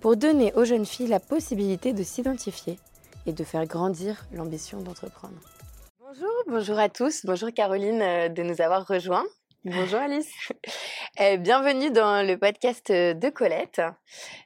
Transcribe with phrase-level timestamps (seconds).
[0.00, 2.78] pour donner aux jeunes filles la possibilité de s'identifier
[3.26, 5.36] et de faire grandir l'ambition d'entreprendre.
[6.00, 9.26] Bonjour, bonjour à tous, bonjour Caroline euh, de nous avoir rejoints.
[9.64, 10.30] Bonjour Alice.
[11.20, 13.82] Euh, bienvenue dans le podcast de Colette.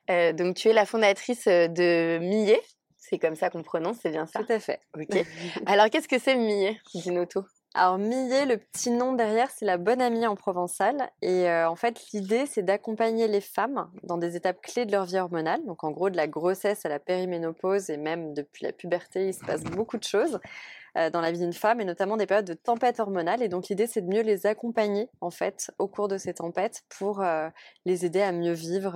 [0.09, 2.63] Euh, donc tu es la fondatrice de Millet,
[2.97, 4.43] c'est comme ça qu'on prononce, c'est bien ça?
[4.43, 4.81] Tout à fait.
[4.99, 5.23] Ok.
[5.67, 6.81] Alors qu'est-ce que c'est Millet?
[6.95, 7.45] Dis-nous tout.
[7.75, 11.11] Alors Millet, le petit nom derrière, c'est la bonne amie en provençal.
[11.23, 15.07] Et euh, en fait, l'idée, c'est d'accompagner les femmes dans des étapes clés de leur
[15.07, 15.65] vie hormonale.
[15.65, 19.35] Donc en gros, de la grossesse à la périménopause et même depuis la puberté, il
[19.35, 20.39] se passe beaucoup de choses
[20.99, 23.43] euh, dans la vie d'une femme et notamment des périodes de tempête hormonale.
[23.43, 26.85] Et donc l'idée, c'est de mieux les accompagner en fait au cours de ces tempêtes
[26.91, 27.49] pour euh,
[27.87, 28.93] les aider à mieux vivre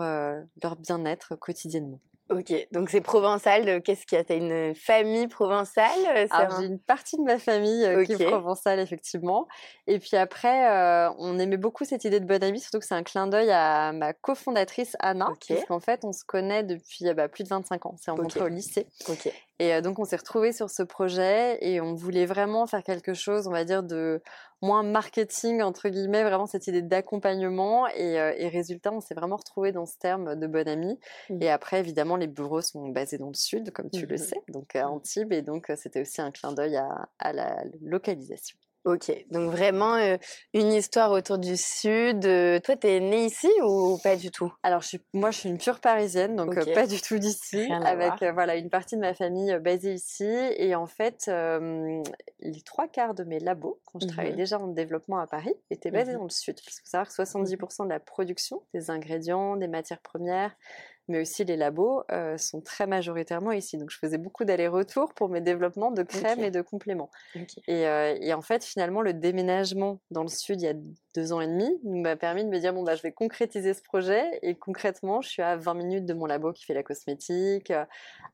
[0.62, 1.98] leur bien-être quotidiennement.
[2.28, 3.80] Ok, donc c'est provençal.
[3.82, 4.24] Qu'est-ce qu'il y a?
[4.24, 8.26] T'as une famille provençale euh, Alors j'ai une partie de ma famille euh, qui est
[8.26, 9.46] provençale effectivement.
[9.86, 12.96] Et puis après, euh, on aimait beaucoup cette idée de bonne amie, surtout que c'est
[12.96, 15.54] un clin d'œil à ma cofondatrice Anna, okay.
[15.54, 17.94] parce qu'en fait on se connaît depuis bah, plus de 25 ans.
[17.96, 18.50] C'est rencontré okay.
[18.50, 18.86] au lycée.
[19.08, 19.32] Ok.
[19.58, 23.46] Et donc on s'est retrouvés sur ce projet et on voulait vraiment faire quelque chose,
[23.46, 24.20] on va dire de
[24.62, 29.36] moins marketing entre guillemets, vraiment cette idée d'accompagnement et, euh, et, résultat, on s'est vraiment
[29.36, 30.98] retrouvé dans ce terme de bonne amie.
[31.30, 31.42] Mmh.
[31.42, 34.08] Et après, évidemment, les bureaux sont basés dans le sud, comme tu mmh.
[34.08, 37.64] le sais, donc à Antibes, et donc c'était aussi un clin d'œil à, à la
[37.82, 38.56] localisation.
[38.86, 40.16] Ok, donc vraiment euh,
[40.54, 42.24] une histoire autour du Sud.
[42.24, 44.54] Euh, toi, tu es née ici ou pas du tout?
[44.62, 47.68] Alors, je suis, moi, je suis une pure parisienne, donc euh, pas du tout d'ici,
[47.84, 50.24] avec euh, voilà une partie de ma famille basée ici.
[50.24, 54.36] Et en fait, les trois quarts de mes labos, quand je travaillais Mhm.
[54.38, 56.18] déjà en développement à Paris, étaient basés Mhm.
[56.18, 56.54] dans le Sud.
[56.54, 60.54] Qu'il faut savoir que 70% de la production des ingrédients, des matières premières,
[61.08, 63.78] mais aussi les labos euh, sont très majoritairement ici.
[63.78, 67.10] Donc, je faisais beaucoup d'allers-retours pour mes développements de crèmes et de compléments.
[67.68, 70.74] Et, euh, et en fait, finalement, le déménagement dans le sud il y a
[71.16, 73.82] deux ans et demi m'a permis de me dire bon bah je vais concrétiser ce
[73.82, 74.22] projet.
[74.42, 77.84] Et concrètement, je suis à 20 minutes de mon labo qui fait la cosmétique, euh,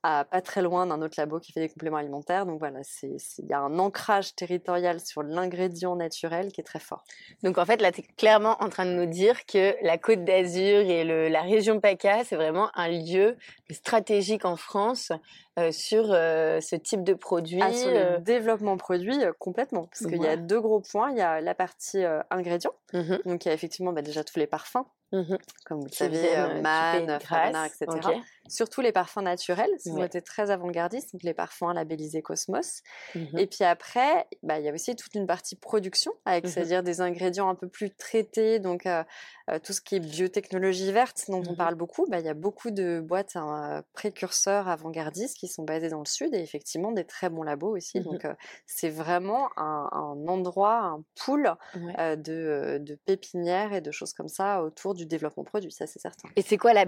[0.03, 2.44] à pas très loin d'un autre labo qui fait des compléments alimentaires.
[2.44, 6.81] Donc voilà, c'est il y a un ancrage territorial sur l'ingrédient naturel qui est très
[6.81, 7.04] fort.
[7.44, 10.25] Donc en fait, là, tu es clairement en train de nous dire que la Côte
[10.25, 13.37] d'Azur et le- la région PACA, c'est vraiment un lieu
[13.70, 15.12] stratégique en France
[15.71, 17.61] sur euh, ce type de produit.
[17.63, 19.85] Ah, sur euh, le développement produit, euh, complètement.
[19.85, 21.11] Parce qu'il y a deux gros points.
[21.11, 22.75] Il y a la partie euh, ingrédients.
[22.93, 25.39] mhm, Donc il y a effectivement bah, déjà tous les parfums, mhm.
[25.67, 27.83] comme vous le savez, euh, euh, Man, Grasse.
[27.83, 28.09] etc.
[28.49, 32.83] Surtout les parfums naturels, ils ont été très avant-gardistes, donc les parfums labellisés Cosmos.
[33.15, 33.39] Mhm.
[33.39, 36.50] Et puis après, bah, il y a aussi toute une partie production, avec Mhm.
[36.50, 39.05] c'est-à-dire des ingrédients un peu plus traités, donc euh,
[39.50, 42.06] euh, tout ce qui est biotechnologie verte dont on parle beaucoup.
[42.09, 46.06] Bah, il y a beaucoup de boîtes hein, précurseurs avant-gardistes qui sont basées dans le
[46.06, 48.00] sud et effectivement des très bons labos aussi.
[48.00, 48.34] Donc euh,
[48.67, 54.29] c'est vraiment un, un endroit, un pool euh, euh, de pépinières et de choses comme
[54.29, 56.29] ça autour du développement produit, ça c'est certain.
[56.37, 56.85] Et c'est quoi la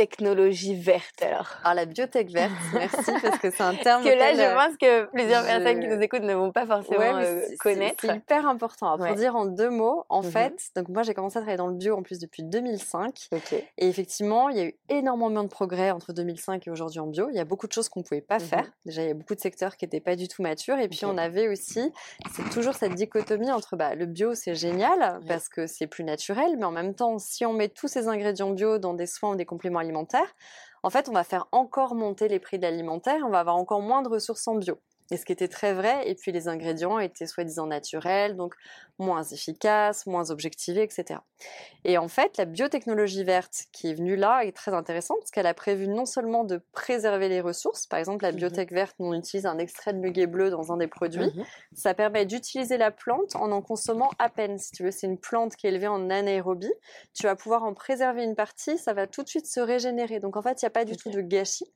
[0.00, 1.48] biotechnologie verte alors?
[1.64, 4.76] Alors la biotech verte, merci parce que c'est un terme que là, je euh, pense
[4.76, 8.00] que plusieurs je- personnes qui nous écoutent ne vont pas forcément Ouais, euh, connaître.
[8.06, 8.96] C'est hyper important.
[8.98, 9.08] Ouais.
[9.08, 10.30] Pour dire en deux mots, en Mhm.
[10.30, 13.28] fait, donc moi j'ai commencé à travailler dans le bio en plus depuis 2005.
[13.32, 13.52] Ok.
[13.52, 17.28] Et effectivement, il y a eu énormément de progrès entre 2005 et aujourd'hui en bio.
[17.30, 18.44] Il y a beaucoup de choses qu'on ne pouvait pas Mhm.
[18.44, 18.72] faire.
[18.84, 20.78] Déjà, il y a beaucoup de secteurs qui n'étaient pas du tout matures.
[20.78, 21.92] Et puis, on avait aussi,
[22.34, 26.56] c'est toujours cette dichotomie entre bah, le bio, c'est génial parce que c'est plus naturel,
[26.58, 29.36] mais en même temps, si on met tous ces ingrédients bio dans des soins ou
[29.36, 30.34] des compléments alimentaires,
[30.82, 33.22] en fait, on va faire encore monter les prix de l'alimentaire.
[33.24, 34.78] On va avoir encore moins de ressources en bio.
[35.10, 38.54] Et ce qui était très vrai, et puis les ingrédients étaient soi-disant naturels, donc
[38.98, 41.20] moins efficaces, moins objectivés, etc.
[41.84, 45.46] Et en fait, la biotechnologie verte qui est venue là est très intéressante parce qu'elle
[45.46, 48.38] a prévu non seulement de préserver les ressources, par exemple la Mhm.
[48.38, 51.44] biotech verte, on utilise un extrait de muguet bleu dans un des produits, Mhm.
[51.74, 54.58] ça permet d'utiliser la plante en en consommant à peine.
[54.58, 56.72] Si tu veux, c'est une plante qui est élevée en anaérobie,
[57.14, 60.18] tu vas pouvoir en préserver une partie, ça va tout de suite se régénérer.
[60.20, 61.72] Donc en fait, il n'y a pas du tout de gâchis.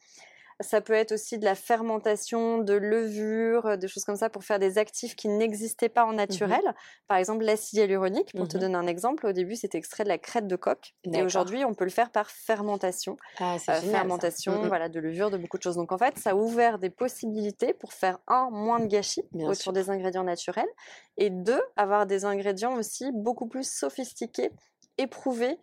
[0.61, 4.45] Ça peut être aussi de la fermentation, de levure, euh, des choses comme ça pour
[4.45, 6.61] faire des actifs qui n'existaient pas en naturel.
[7.09, 8.59] Par exemple, l'acide hyaluronique, pour te Mhm.
[8.59, 10.93] donner un exemple, au début c'était extrait de la crête de coque.
[11.15, 13.17] Et aujourd'hui, on peut le faire par fermentation.
[13.39, 14.69] Ah, Euh, génial, fermentation, Mhm.
[14.69, 15.77] voilà, de levure, de beaucoup de choses.
[15.77, 19.53] Donc en fait, ça a ouvert des possibilités pour faire un, moins de gâchis Bien
[19.53, 19.73] autour sûr.
[19.73, 20.69] des ingrédients naturels,
[21.17, 24.51] et deux, avoir des ingrédients aussi beaucoup plus sophistiqués
[24.99, 25.59] éprouvés,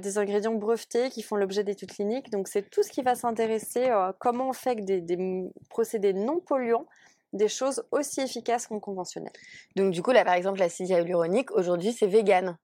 [0.00, 2.30] des ingrédients brevetés qui font l'objet d'études cliniques.
[2.30, 6.40] Donc c'est tout ce qui va s'intéresser à comment on fait que des, procédés non
[6.40, 6.86] polluants
[7.32, 9.32] des choses aussi efficaces qu'en conventionnel.
[9.76, 12.56] Donc du coup là par exemple l'acide hyaluronique aujourd'hui c'est vegan.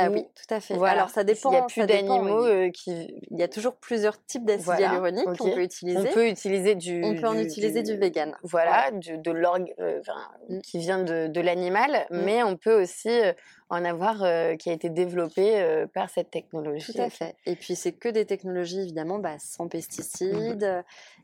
[0.00, 0.74] Ah oui, tout à fait.
[0.82, 1.50] Alors ça dépend.
[1.50, 3.22] Il n'y a plus d'animaux qui.
[3.30, 5.98] Il y a toujours plusieurs types d'acide hyaluronique qu'on peut utiliser.
[5.98, 7.02] On peut utiliser du.
[7.04, 8.36] On peut en utiliser du, vegan.
[8.42, 10.00] Voilà, de l'orgue euh,
[10.48, 10.60] mm.
[10.60, 12.20] qui vient de, l'animal, mm.
[12.24, 13.10] mais on peut aussi
[13.68, 16.92] en avoir euh, qui a été développé par cette technologie.
[16.92, 17.36] Tout à fait.
[17.46, 20.82] Et puis c'est que des technologies évidemment bah, sans pesticides mm-hmm.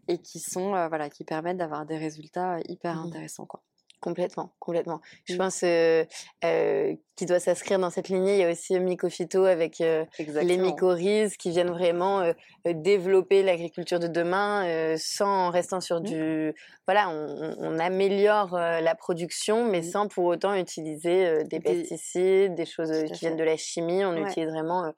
[0.08, 3.60] et qui sont voilà qui permettent d'avoir des résultats hyper intéressants quoi.
[4.00, 5.00] Complètement, complètement.
[5.24, 5.38] Je mmh.
[5.38, 6.04] pense euh,
[6.44, 8.34] euh, qu'il doit s'inscrire dans cette lignée.
[8.34, 12.30] Il y a aussi Mycophyto avec euh, les mycorhizes qui viennent vraiment
[12.66, 16.04] développer l'agriculture de demain sans restant sur mmh.
[16.04, 16.54] du.
[16.86, 19.90] Voilà, on, améliore la production, mais mmh.
[19.90, 24.04] sans pour autant utiliser des, pesticides, des choses qui viennent de la chimie.
[24.04, 24.92] On utilise vraiment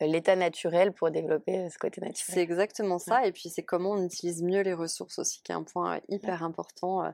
[0.00, 2.34] l'état naturel pour développer ce côté naturel.
[2.34, 3.26] C'est exactement ça.
[3.26, 6.44] Et puis c'est comment on utilise mieux les ressources aussi, qui est un point hyper
[6.44, 7.12] important.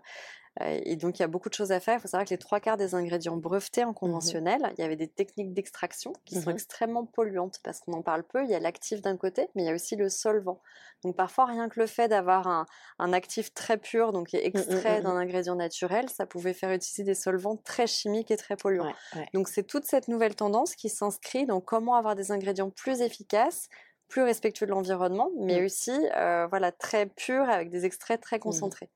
[0.61, 1.97] Euh, et donc, il y a beaucoup de choses à faire.
[1.99, 4.85] Il faut savoir que les trois quarts des ingrédients brevetés en mmh conventionnel, il y
[4.85, 8.45] avait des techniques d'extraction qui sont mmh extrêmement polluantes parce qu'on en parle peu.
[8.45, 10.61] Il y a l'actif d'un côté, mais il y a aussi le solvant.
[11.03, 12.67] Donc, parfois, rien que le fait d'avoir
[12.99, 17.15] un, actif très pur, donc mmh, extrait d'un ingrédient naturel, ça pouvait faire utiliser des
[17.15, 18.93] solvants très chimiques et très polluants.
[19.35, 23.69] Donc, c'est toute cette nouvelle tendance qui s'inscrit dans comment avoir des ingrédients plus efficaces
[24.09, 28.89] plus respectueux de l'environnement, mais aussi euh, voilà, très purs avec des extraits très concentrés.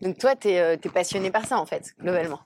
[0.00, 2.40] Donc toi, tu es, euh, passionné par ça, en fait, globalement.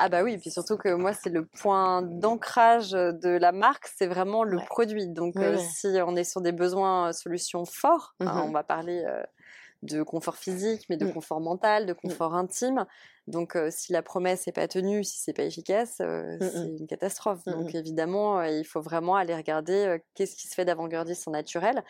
[0.00, 3.88] Ah bah oui, et puis surtout que moi, c'est le point d'ancrage de la marque,
[3.96, 5.08] c'est vraiment le produit.
[5.08, 8.62] Donc euh, si on est sur des besoins euh, solutions forts, hein, mmh on va
[8.62, 9.04] parler
[9.82, 11.12] de confort physique, mais de mmh.
[11.12, 12.86] confort mental, de confort intime.
[13.26, 17.44] Donc si la promesse n'est pas tenue, si c'est pas efficace, c'est une catastrophe.
[17.46, 21.82] Donc évidemment, il faut vraiment aller regarder qu'est-ce qui se fait d'avant-gardiste en naturel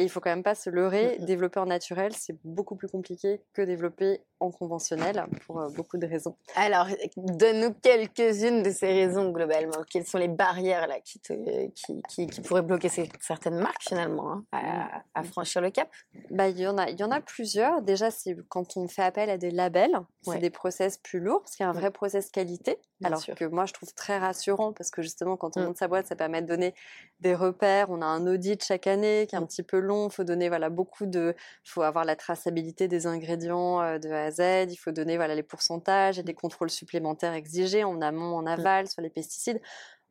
[0.00, 2.88] et il faut quand même pas se leurrer, mmh développer en naturel, c'est beaucoup plus
[2.88, 6.34] compliqué que développer en conventionnel pour euh, beaucoup de raisons.
[6.56, 9.82] Alors, donne-nous quelques-unes de ces raisons globalement.
[9.88, 12.88] Quelles sont les barrières là qui, qui, qui, pourraient bloquer
[13.20, 15.90] certaines marques finalement hein, à, franchir le cap?
[16.30, 17.82] Bah, il, y en a, il y en a plusieurs.
[17.82, 21.56] Déjà, c'est quand on fait appel à des labels, c'est des process plus lourds parce
[21.56, 22.78] qu'il y a un vrai process qualité.
[23.04, 25.64] alors que moi, je trouve très rassurant parce que justement, quand on mmh.
[25.64, 26.74] monte sa boîte, ça permet de donner
[27.20, 27.90] des repères.
[27.90, 30.08] On a un audit chaque année qui est un petit peu long.
[30.08, 31.34] Il faut donner voilà, beaucoup de.
[31.64, 34.70] Il faut avoir la traçabilité des ingrédients euh, de A à Z.
[34.70, 38.48] Il faut donner voilà, les pourcentages et des contrôles supplémentaires exigés en amont, en mmh.
[38.48, 39.60] aval sur les pesticides.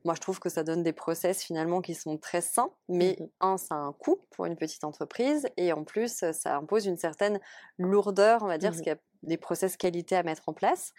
[0.05, 3.25] Moi, je trouve que ça donne des process finalement qui sont très sains, mais mmh
[3.41, 6.97] un, ça a un coût pour une petite entreprise, et en plus, ça impose une
[6.97, 7.39] certaine
[7.77, 10.53] lourdeur, on va dire, mmh parce qu'il y a des process qualité à mettre en
[10.53, 10.93] place.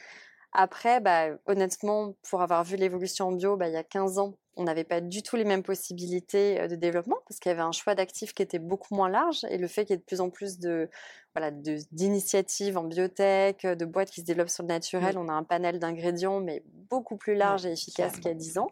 [0.53, 4.35] Après, bah, honnêtement, pour avoir vu l'évolution en bio, bah, il y a 15 ans,
[4.57, 7.73] on n'avait pas du tout les mêmes possibilités de développement parce qu'il y avait un
[7.73, 10.21] choix d'actifs qui était beaucoup moins large et le fait qu'il y ait de plus
[10.21, 10.91] en plus de
[11.35, 15.45] voilà d'initiatives en biotech, de boîtes qui se développent sur le naturel, on a un
[15.45, 18.71] panel d'ingrédients mais beaucoup plus large et efficace qu'il y a 10 ans.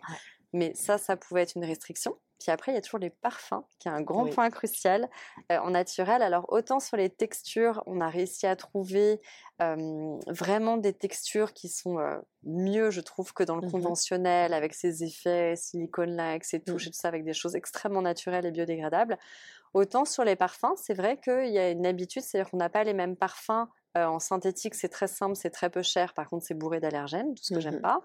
[0.53, 2.17] Mais ça, ça pouvait être une restriction.
[2.39, 5.09] Puis après, il y a toujours les parfums, qui est un grand point crucial
[5.51, 6.23] en naturel.
[6.23, 9.21] Alors, autant sur les textures, on a réussi à trouver
[9.59, 11.99] vraiment des textures qui sont
[12.45, 16.91] mieux, je trouve, que dans le mmh conventionnel, avec ces effets silicone-lax et touches et
[16.91, 19.19] tout ça, avec des choses extrêmement naturelles et biodégradables.
[19.75, 22.85] Autant sur les parfums, c'est vrai qu'il y a une habitude, c'est-à-dire qu'on n'a pas
[22.85, 26.15] les mêmes parfums en synthétique, c'est très simple, c'est très peu cher.
[26.15, 28.01] Par contre, c'est bourré d'allergènes, tout ce que j'aime mmh pas.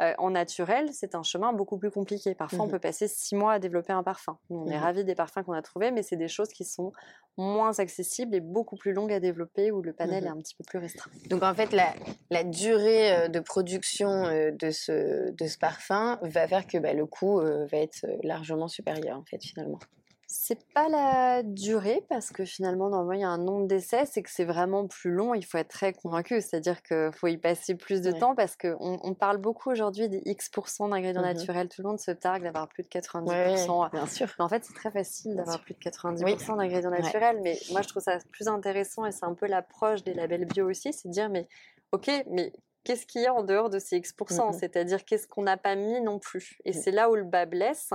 [0.00, 2.34] Euh, en naturel, c'est un chemin beaucoup plus compliqué.
[2.34, 4.38] Parfois, on mmh peut passer six mois à développer un parfum.
[4.50, 6.92] On est mmh ravis des parfums qu'on a trouvés, mais c'est des choses qui sont
[7.36, 10.54] moins accessibles et beaucoup plus longues à développer où le panel mmh est un petit
[10.56, 11.10] peu plus restreint.
[11.30, 16.48] Donc en fait, la, durée euh, de production euh, de ce, de ce parfum va
[16.48, 19.78] faire que bah, le coût va être largement supérieur en fait finalement.
[20.26, 24.22] C'est pas la durée parce que finalement, normalement, il y a un nombre d'essais, c'est
[24.22, 25.34] que c'est vraiment plus long.
[25.34, 28.98] Il faut être très convaincu, c'est-à-dire qu'il faut y passer plus de temps parce qu'on
[29.02, 31.68] on parle beaucoup aujourd'hui des X% d'ingrédients mmh naturels.
[31.68, 33.90] Tout le monde se targue d'avoir plus de 90%.
[33.90, 34.32] bien sûr.
[34.38, 37.40] Mais en fait, c'est très facile d'avoir plus de 90% d'ingrédients naturels.
[37.42, 40.68] Mais moi, je trouve ça plus intéressant et c'est un peu l'approche des labels bio
[40.68, 41.46] aussi, c'est de dire, mais
[41.92, 42.52] ok, mais
[42.84, 45.74] qu'est-ce qu'il y a en dehors de ces X%, mmh c'est-à-dire qu'est-ce qu'on n'a pas
[45.74, 46.58] mis non plus.
[46.64, 46.74] Et mmh.
[46.74, 47.90] c'est là où le bas blesse.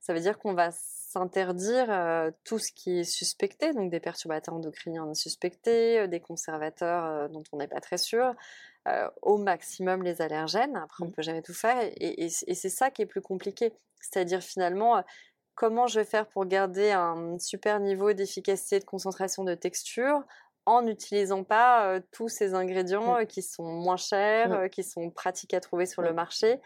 [0.00, 0.70] Ça veut dire qu'on va
[1.12, 7.04] s'interdire euh, tout ce qui est suspecté, donc des perturbateurs endocriniens suspectés, euh, des conservateurs
[7.04, 8.34] euh, dont on n'est pas très sûr,
[9.22, 10.74] au maximum les allergènes.
[10.74, 11.76] Après, on ne peut jamais tout faire.
[11.98, 13.72] Et, c'est ça qui est plus compliqué.
[14.00, 15.04] C'est-à-dire finalement,
[15.54, 20.24] comment je vais faire pour garder un super niveau d'efficacité, de concentration, de texture
[20.66, 23.26] en n'utilisant pas tous ces ingrédients mmh.
[23.26, 24.68] qui sont moins chers, mmh.
[24.68, 26.60] qui sont pratiques à trouver sur le marché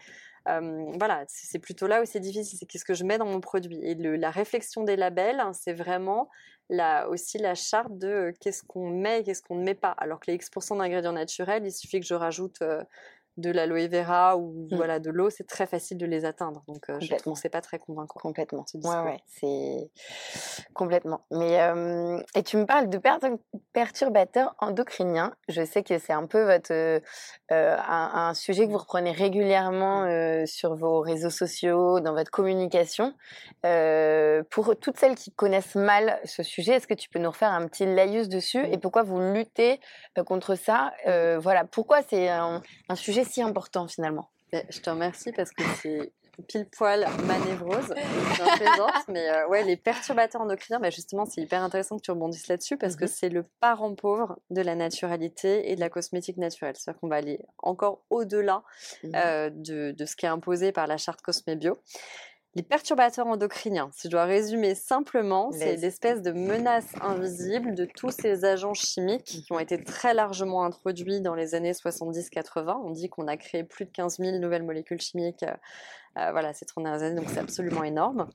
[0.99, 3.79] voilà, c'est plutôt là où c'est difficile, c'est qu'est-ce que je mets dans mon produit.
[3.83, 6.29] Et la réflexion des labels, hein, c'est vraiment
[6.69, 9.91] la, aussi la charte de qu'est-ce qu'on met et qu'est-ce qu'on ne met pas.
[9.91, 12.61] Alors que les X% d'ingrédients naturels, il suffit que je rajoute
[13.37, 14.75] de l'aloe vera ou mmh.
[14.75, 16.63] voilà de l'eau, c'est très facile de les atteindre.
[16.67, 18.19] Donc euh, je trouve c'est pas très convaincant.
[18.19, 18.65] Complètement.
[18.83, 19.91] Ouais, ouais, c'est
[20.73, 21.21] complètement.
[21.31, 21.59] Mais
[22.35, 22.99] et tu me parles de
[23.73, 25.33] perturbateurs endocriniens.
[25.47, 26.99] Je sais que c'est un peu votre euh,
[27.51, 30.07] un, sujet que vous reprenez régulièrement mmh.
[30.07, 33.13] euh, sur vos réseaux sociaux, dans votre communication.
[34.49, 37.67] pour toutes celles qui connaissent mal ce sujet, est-ce que tu peux nous refaire un
[37.67, 38.65] petit laïus dessus?
[38.71, 39.79] Et pourquoi vous luttez
[40.25, 40.91] contre ça?
[41.37, 46.11] Voilà, pourquoi c'est un, un sujet si important finalement Je te remercie parce que c'est
[46.43, 47.93] pile poil ma névrose.
[49.07, 52.77] mais euh, ouais, les perturbateurs endocriniens, ben justement, c'est hyper intéressant que tu rebondisses là-dessus
[52.77, 56.75] parce que mmh c'est le parent pauvre de la naturalité et de la cosmétique naturelle.
[56.77, 58.63] C'est-à-dire qu'on va aller encore au-delà
[59.03, 61.77] mmh euh, de, de, ce qui est imposé par la charte Cosmébio.
[62.57, 68.09] Les perturbateurs endocriniens, si je dois résumer simplement, c'est l'espèce de menace invisible de tous
[68.09, 72.81] ces agents chimiques qui ont été très largement introduits dans les années 70-80.
[72.83, 75.45] On dit qu'on a créé plus de 15 000 nouvelles molécules chimiques
[76.17, 78.29] euh, voilà, ces 30 dernières années, donc c'est absolument énorme,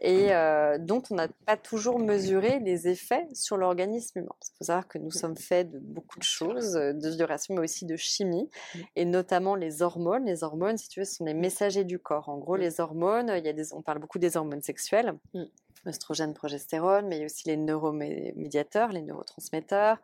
[0.00, 4.34] et euh, dont on n'a pas toujours mesuré les effets sur l'organisme humain.
[4.42, 7.62] Il faut savoir que nous sommes faits de beaucoup de choses, euh, de vibration, mais
[7.62, 8.48] aussi de chimie,
[8.94, 10.26] et notamment les hormones.
[10.26, 12.28] Les hormones, si tu veux, ce sont les messagers du corps.
[12.28, 15.14] En gros, les hormones, il y a des, on parle beaucoup des hormones sexuelles
[15.86, 19.98] oestrogène, progestérone, mais il y a aussi les neuromédiateurs, les neurotransmetteurs,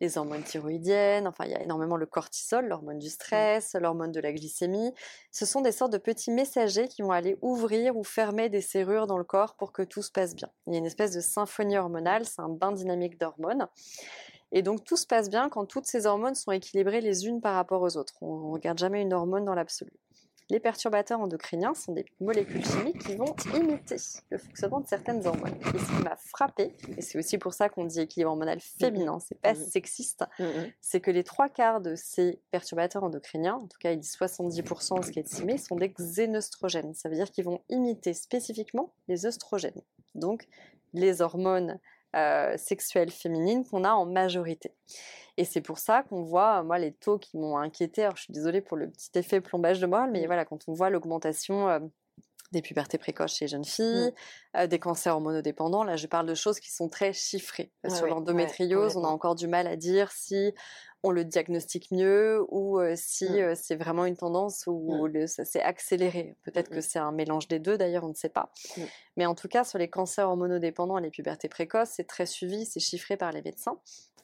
[0.00, 4.20] les hormones thyroïdiennes, enfin il y a énormément le cortisol, l'hormone du stress, l'hormone de
[4.20, 4.92] la glycémie.
[5.30, 9.06] Ce sont des sortes de petits messagers qui vont aller ouvrir ou fermer des serrures
[9.06, 10.48] dans le corps pour que tout se passe bien.
[10.66, 13.68] Il y a une espèce de symphonie hormonale, c'est un bain dynamique d'hormones.
[14.52, 17.54] Et donc tout se passe bien quand toutes ces hormones sont équilibrées les unes par
[17.54, 18.14] rapport aux autres.
[18.20, 19.92] On ne regarde jamais une hormone dans l'absolu.
[20.50, 23.96] Les perturbateurs endocriniens sont des molécules chimiques qui vont imiter
[24.28, 25.56] le fonctionnement de certaines hormones.
[25.74, 29.18] Et ce qui m'a frappé, et c'est aussi pour ça qu'on dit équilibre hormonal féminin,
[29.20, 30.24] c'est pas sexiste,
[30.82, 35.00] c'est que les trois quarts de ces perturbateurs endocriniens, en tout cas il dit 70%
[35.00, 36.94] de ce qui est estimé, sont des xénostrogènes.
[36.94, 39.80] Ça veut dire qu'ils vont imiter spécifiquement les œstrogènes,
[40.14, 40.46] donc
[40.92, 41.80] les hormones
[42.14, 44.72] euh, sexuelles féminines qu'on a en majorité.
[45.36, 48.02] Et c'est pour ça qu'on voit, moi, les taux qui m'ont inquiété.
[48.02, 50.72] Alors, je suis désolée pour le petit effet plombage de moelle, mais voilà, quand on
[50.72, 51.80] voit l'augmentation euh,
[52.52, 54.58] des pubertés précoces chez les jeunes filles, mmh.
[54.58, 55.82] euh, des cancers hormonodépendants.
[55.82, 57.72] Là, je parle de choses qui sont très chiffrées.
[57.88, 60.54] Sur l'endométriose, on a encore du mal à dire si
[61.04, 63.54] on le diagnostique mieux ou euh, si mmh.
[63.54, 66.34] c'est vraiment une tendance où ça s'est accéléré.
[66.42, 68.50] Peut-être que c'est un mélange des deux, d'ailleurs, on ne sait pas.
[69.16, 72.64] Mais en tout cas, sur les cancers hormonodépendants et les pubertés précoces, c'est très suivi,
[72.64, 73.78] c'est chiffré par les médecins.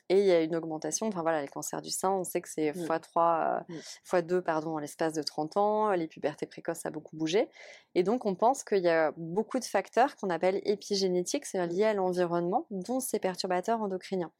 [0.09, 2.49] Et il y a une augmentation, enfin voilà, les cancers du sein, on sait que
[2.49, 3.75] c'est x3, mmh.
[4.11, 4.43] x2 mmh.
[4.43, 7.49] pardon, en l'espace de 30 ans, les pubertés précoces, ça a beaucoup bougé.
[7.95, 11.85] Et donc on pense qu'il y a beaucoup de facteurs qu'on appelle épigénétiques, c'est-à-dire liés
[11.85, 14.33] à l'environnement, dont ces perturbateurs endocriniens.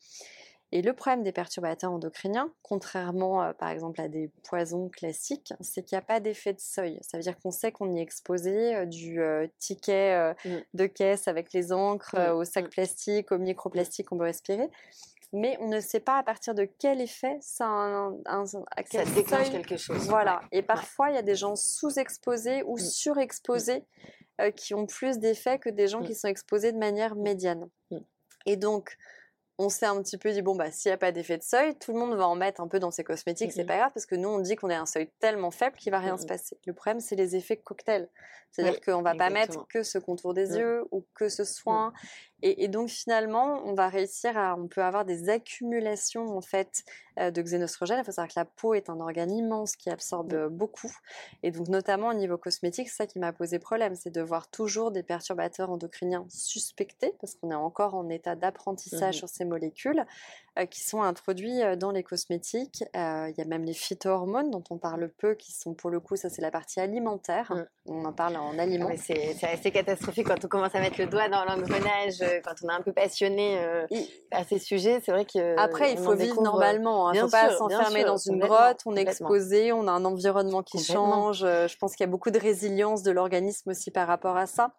[0.73, 5.97] Et le problème des perturbateurs endocriniens, contrairement par exemple à des poisons classiques, c'est qu'il
[5.97, 6.99] n'y a pas d'effet de seuil.
[7.03, 9.21] Ça veut dire qu'on sait qu'on y est exposé du
[9.59, 10.49] ticket mmh.
[10.75, 14.71] de caisse avec les encres, au sac plastique, au microplastique qu'on peut respirer
[15.33, 18.17] mais on ne sait pas à partir de quel effet ça, un,
[19.15, 20.09] déclenche quelque chose.
[20.09, 20.41] Voilà.
[20.51, 22.81] Et parfois, il y a des gens sous-exposés ou mm.
[22.81, 24.43] surexposés mm.
[24.43, 27.69] euh, qui ont plus d'effets que des gens qui sont exposés de manière médiane.
[28.47, 28.97] Et donc,
[29.61, 31.77] on s'est un petit peu dit bon bah s'il n'y a pas d'effet de seuil,
[31.79, 34.07] tout le monde va en mettre un peu dans ses cosmétiques, c'est pas grave parce
[34.07, 36.59] que nous on dit qu'on est un seuil tellement faible qu'il va rien se passer.
[36.65, 38.09] Le problème c'est les effets cocktails,
[38.51, 41.93] c'est-à-dire qu'on va pas mettre que ce contour des yeux ou que ce soin
[42.43, 46.85] et, donc finalement, on va réussir à, on peut avoir des accumulations en fait
[47.19, 47.99] euh, de xénostrogène.
[47.99, 50.93] Il faut savoir que la peau est un organe immense qui absorbe euh, beaucoup,
[51.43, 54.49] et donc notamment au niveau cosmétique, c'est ça qui m'a posé problème, c'est de voir
[54.49, 59.45] toujours des perturbateurs endocriniens suspectés, parce qu'on est encore en état d'apprentissage mmh sur ces
[59.45, 60.07] molécules,
[60.59, 62.85] euh, qui sont introduits dans les cosmétiques.
[62.95, 66.17] Il y a même les phytohormones dont on parle peu, qui sont pour le coup,
[66.17, 67.53] ça c'est la partie alimentaire.
[67.53, 67.67] Mmh.
[67.87, 68.91] On en parle en aliments.
[68.97, 72.73] c'est assez catastrophique quand on commence à mettre le doigt dans l'engrenage quand on est
[72.73, 73.87] un peu passionné euh,
[74.31, 75.59] à ces sujets, c'est vrai que.
[75.59, 77.13] Après, il faut vivre normalement.
[77.13, 77.23] Il hein.
[77.23, 78.81] ne faut pas s'enfermer dans une grotte.
[78.87, 81.43] On est exposé, on a un environnement qui change.
[81.45, 84.47] Euh, je pense qu'il y a beaucoup de résilience de l'organisme aussi par rapport à
[84.47, 84.73] ça.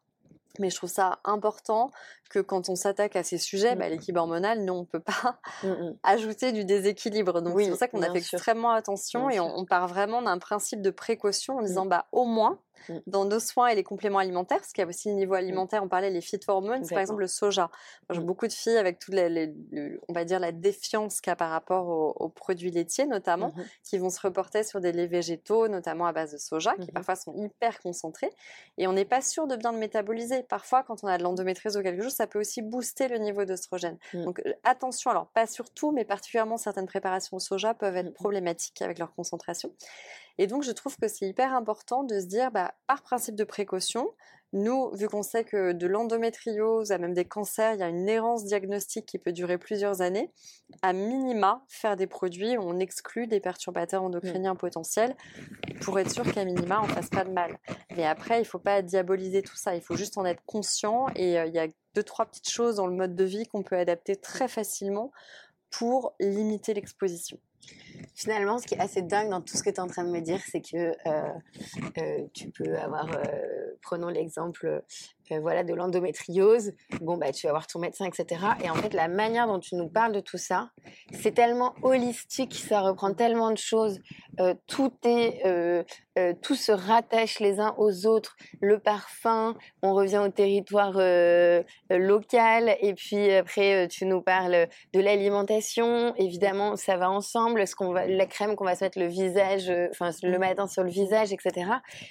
[0.59, 1.91] Mais je trouve ça important
[2.29, 3.91] que quand on s'attaque à ces sujets, bah, mmh.
[3.91, 5.97] l'équilibre hormonal, nous, on ne peut pas mmh, mmh.
[6.03, 7.41] ajouter du déséquilibre.
[7.41, 10.81] Donc, c'est pour ça qu'on a fait extrêmement attention et on, part vraiment d'un principe
[10.81, 12.93] de précaution en disant, bah, au moins, mmh.
[13.07, 15.83] dans nos soins et les compléments alimentaires, parce qu'il y a aussi le niveau alimentaire,
[15.83, 17.69] on parlait les phytohormones, c'est par exemple le soja.
[18.09, 19.53] J'ai beaucoup de filles avec toute les,
[20.07, 21.87] on va dire la défiance qu'il y a par rapport
[22.19, 26.31] aux, produits laitiers notamment, qui vont se reporter sur des laits végétaux, notamment à base
[26.31, 28.31] de soja, qui parfois sont hyper concentrés,
[28.77, 30.43] et on n'est pas sûr de bien le métaboliser.
[30.43, 33.45] Parfois, quand on a de l'endométriose ou quelque chose, ça peut aussi booster le niveau
[33.45, 33.97] d'oestrogène.
[34.13, 38.81] Donc attention, alors pas sur tout, mais particulièrement certaines préparations au soja peuvent être problématiques
[38.81, 39.71] avec leur concentration.
[40.37, 43.43] Et donc, je trouve que c'est hyper important de se dire, bah, par principe de
[43.43, 44.09] précaution,
[44.53, 48.09] nous, vu qu'on sait que de l'endométriose à même des cancers, il y a une
[48.09, 50.29] errance diagnostique qui peut durer plusieurs années,
[50.81, 55.15] à minima, faire des produits où on exclut des perturbateurs endocriniens potentiels
[55.81, 57.57] pour être sûr qu'à minima, on ne fasse pas de mal.
[57.95, 61.07] Mais après, il ne faut pas diaboliser tout ça, il faut juste en être conscient
[61.15, 63.63] et euh, il y a deux, trois petites choses dans le mode de vie qu'on
[63.63, 65.11] peut adapter très facilement
[65.69, 67.39] pour limiter l'exposition.
[68.15, 70.11] Finalement, ce qui est assez dingue dans tout ce que tu es en train de
[70.11, 71.29] me dire, c'est que euh,
[71.97, 73.09] euh, tu peux avoir,
[73.81, 74.83] prenons l'exemple
[75.39, 78.41] voilà, de l'endométriose, bon, bah, tu vas voir ton médecin, etc.
[78.63, 80.71] Et en fait, la manière dont tu nous parles de tout ça,
[81.13, 83.99] c'est tellement holistique, ça reprend tellement de choses.
[84.67, 85.85] tout est,
[86.41, 88.35] tout se rattache les uns aux autres.
[88.59, 90.93] Le parfum, on revient au territoire
[91.89, 96.13] local, et puis après, tu nous parles de l'alimentation.
[96.17, 97.65] Évidemment, ça va ensemble.
[97.67, 100.83] Ce qu'on va, la crème qu'on va se mettre le visage, enfin le matin sur
[100.83, 101.69] le visage, etc.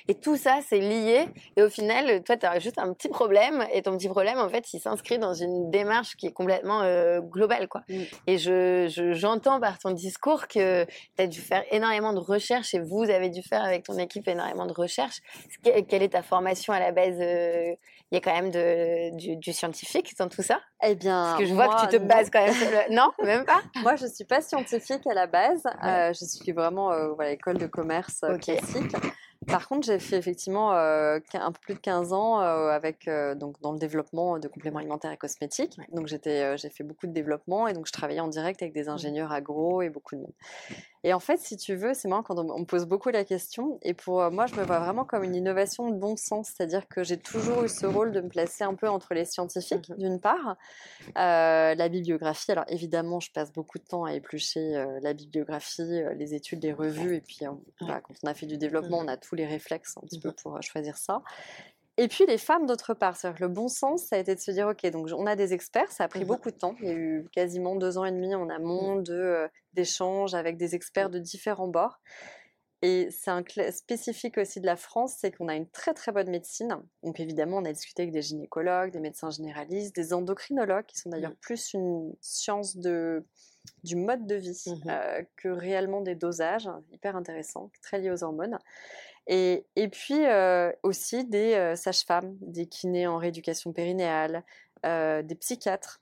[0.09, 1.26] Et tout ça, c'est lié.
[1.57, 4.49] Et au final, toi, tu as juste un petit problème et ton petit problème, en
[4.49, 7.83] fait, il s'inscrit dans une démarche qui est complètement euh, globale, quoi.
[7.88, 8.02] Mm.
[8.26, 12.80] Et je, j'entends par ton discours que tu as dû faire énormément de recherches et
[12.80, 15.21] vous avez dû faire avec ton équipe énormément de recherches.
[15.62, 17.75] Quelle est ta formation à la base euh,
[18.11, 21.46] Il y a quand même de, du, scientifique dans tout ça Eh bien, parce que
[21.46, 22.94] je vois que tu te bases quand même sur le...
[22.94, 23.62] Non, même pas.
[23.82, 25.62] moi, je suis pas scientifique à la base.
[25.84, 28.94] Euh, je suis vraiment voilà, école de commerce classique.
[29.46, 33.34] Par contre, j'ai fait effectivement euh, un peu plus de 15 ans euh, avec, euh,
[33.34, 35.78] donc, dans le développement de compléments alimentaires et cosmétiques.
[35.92, 38.84] Donc, j'étais, j'ai fait beaucoup de développement et donc je travaillais en direct avec des
[38.84, 38.88] mmh.
[38.90, 40.34] ingénieurs agro et beaucoup de monde.
[41.02, 43.78] Et en fait, si tu veux, c'est marrant quand on, me pose beaucoup la question.
[43.83, 46.52] Et pour euh, moi, je me vois vraiment comme une innovation de bon sens.
[46.54, 49.88] C'est-à-dire que j'ai toujours eu ce rôle de me placer un peu entre les scientifiques,
[49.88, 50.57] mmh d'une part,
[51.19, 52.52] euh, la bibliographie.
[52.52, 56.73] Alors évidemment, je passe beaucoup de temps à éplucher euh, la bibliographie, les études, les
[56.73, 57.17] revues.
[57.17, 60.02] Et puis, quand on a fait du développement, mmh on a tous les réflexes un
[60.02, 61.23] petit mmh peu pour choisir ça.
[62.00, 64.50] Et puis les femmes d'autre part, cest le bon sens, ça a été de se
[64.50, 66.89] dire, ok, donc on a des experts, ça a pris mmh beaucoup de temps, il
[66.89, 69.02] y a eu quasiment deux ans et demi en amont mmh.
[69.02, 72.00] de, euh, d'échanges avec des experts de différents bords.
[72.80, 76.30] Et c'est un spécifique aussi de la France, c'est qu'on a une très très bonne
[76.30, 76.75] médecine.
[77.02, 81.10] Donc évidemment, on a discuté avec des gynécologues, des médecins généralistes, des endocrinologues, qui sont
[81.10, 81.43] d'ailleurs mmh.
[81.43, 83.26] plus une science de,
[83.82, 88.58] du mode de vie euh, que réellement des dosages, hyper intéressant, très lié aux hormones.
[89.26, 94.44] Et, puis euh, aussi des euh, sages-femmes, des kinés en rééducation périnéale,
[94.84, 96.00] des psychiatres.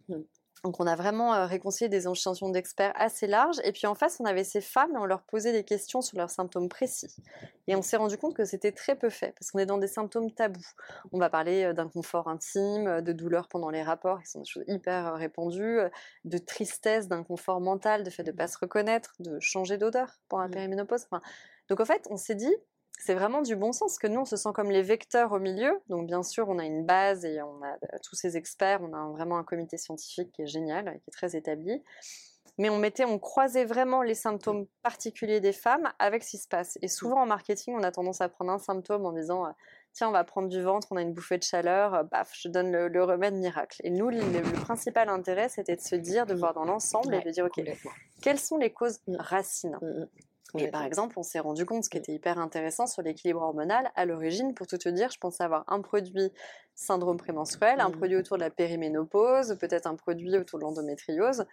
[0.65, 3.59] Donc on a vraiment réconcilié des échantillons d'experts assez larges.
[3.65, 6.19] Et puis en face, on avait ces femmes et on leur posait des questions sur
[6.19, 7.15] leurs symptômes précis.
[7.67, 9.87] Et on s'est rendu compte que c'était très peu fait, parce qu'on est dans des
[9.87, 10.73] symptômes tabous.
[11.13, 15.15] On va parler d'inconfort intime, de douleur pendant les rapports, qui sont des choses hyper
[15.15, 15.81] répandues,
[16.25, 20.43] de tristesse, d'inconfort mental, de fait de ne pas se reconnaître, de changer d'odeur pendant
[20.43, 20.53] la mmh.
[20.53, 21.07] périménopause.
[21.69, 22.55] donc en fait, on s'est dit,
[22.99, 25.81] c'est vraiment du bon sens, que nous, on se sent comme les vecteurs au milieu.
[25.89, 28.81] Donc, bien sûr, on a une base et on a euh, tous ces experts.
[28.83, 31.83] On a vraiment un comité scientifique qui est génial, qui est très établi.
[32.59, 36.49] Mais on mettait, on croisait vraiment les symptômes particuliers des femmes avec ce qui se
[36.49, 36.77] passe.
[36.83, 39.51] Et souvent en marketing, on a tendance à prendre un symptôme en disant euh,
[39.93, 42.49] tiens, on va prendre du ventre, on a une bouffée de chaleur, euh, baf, je
[42.49, 43.81] donne le, remède miracle.
[43.85, 47.31] Et nous, le, principal intérêt, c'était de se dire, de voir dans l'ensemble et de
[47.31, 47.65] dire ok,
[48.23, 49.17] quelles sont les causes mmh.
[49.21, 49.79] racines?
[50.57, 53.91] Et par exemple, on s'est rendu compte, ce qui était hyper intéressant sur l'équilibre hormonal,
[53.97, 56.33] à l'origine, pour tout te dire, je pensais avoir un produit
[56.79, 57.97] syndrome prémenstruel, un mmh.
[57.97, 61.45] produit autour de la périménopause, peut-être un produit autour de l'endométriose.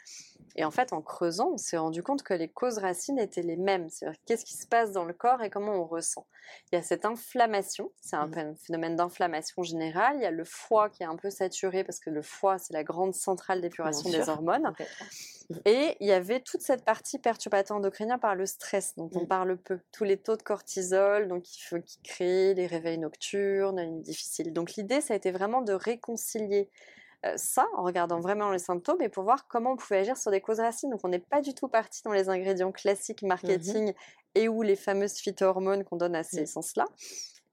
[0.55, 3.57] Et en fait, en creusant, on s'est rendu compte que les causes racines étaient les
[3.57, 3.89] mêmes.
[3.89, 6.27] C'est-à-dire qu'est-ce qui se passe dans le corps et comment on ressent?
[6.71, 8.55] Il y a cette inflammation, c'est un mmh.
[8.55, 10.17] phénomène d'inflammation générale.
[10.17, 12.73] Il y a le foie qui est un peu saturé parce que le foie, c'est
[12.73, 14.73] la grande centrale d'épuration des hormones.
[15.65, 19.27] Et il y avait toute cette partie perturbateur endocrinien par le stress, dont on mmh.
[19.27, 19.79] parle peu.
[19.91, 24.53] Tous les taux de cortisol, donc il faut qui créent les réveils nocturnes, une difficile.
[24.53, 26.69] Donc l'idée, ça a été vraiment de réconcilier
[27.25, 30.31] euh, ça en regardant vraiment les symptômes et pour voir comment on pouvait agir sur
[30.31, 30.91] des causes racines.
[30.91, 33.93] Donc on n'est pas du tout parti dans les ingrédients classiques mmh marketing
[34.35, 36.43] et ou les fameuses phytohormones qu'on donne à ces mmh.
[36.43, 36.85] essences-là.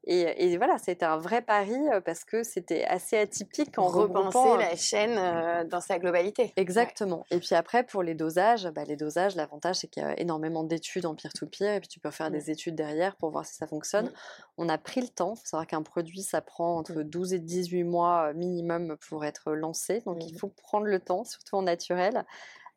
[0.04, 5.68] Et, voilà, c'était un vrai pari parce que c'était assez atypique en repenser la chaîne
[5.68, 6.52] dans sa globalité.
[6.56, 7.24] Exactement.
[7.30, 10.64] Et puis après, pour les dosages, bah, les dosages, l'avantage c'est qu'il y a énormément
[10.64, 12.34] d'études en peer-to-peer et puis tu peux faire mmh.
[12.34, 14.06] des études derrière pour voir si ça fonctionne.
[14.06, 14.12] Mmh.
[14.58, 15.34] On a pris le temps.
[15.34, 17.34] Il faut savoir qu'un produit, ça prend entre 12 mmh.
[17.34, 20.00] et 18 mois minimum pour être lancé.
[20.06, 22.24] Donc il faut prendre le temps, surtout en naturel.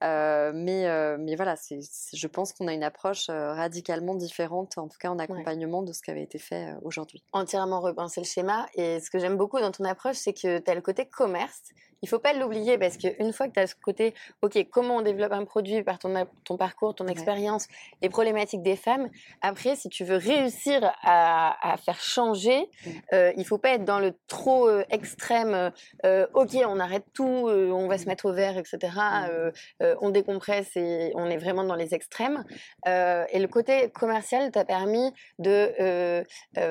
[0.05, 1.79] Euh, mais, euh, mais voilà, c'est,
[2.13, 5.93] je pense qu'on a une approche euh, radicalement différente, en tout cas en accompagnement de
[5.93, 7.23] ce qui avait été fait aujourd'hui.
[7.33, 8.67] Entièrement repenser le schéma.
[8.75, 11.61] Et ce que j'aime beaucoup dans ton approche, c'est que tu as le côté commerce
[12.05, 14.13] il faut pas l'oublier parce qu'une fois que tu as ce côté,
[14.43, 16.13] OK, comment on développe un produit par ton,
[16.43, 17.67] ton parcours, ton expérience,
[18.03, 19.09] les problématiques des femmes,
[19.41, 23.01] après, si tu veux réussir à, faire changer, il mmh.
[23.13, 25.71] euh, il faut pas être dans le trop euh, extrême,
[26.05, 28.77] euh, OK, on arrête tout, on va se mettre au vert, etc.
[28.85, 29.85] Mmh.
[30.01, 32.43] on décompresse et on est vraiment dans les extrêmes.
[32.85, 36.23] et le côté commercial t'a permis de,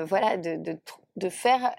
[0.05, 0.79] voilà, de, de,
[1.17, 1.75] de faire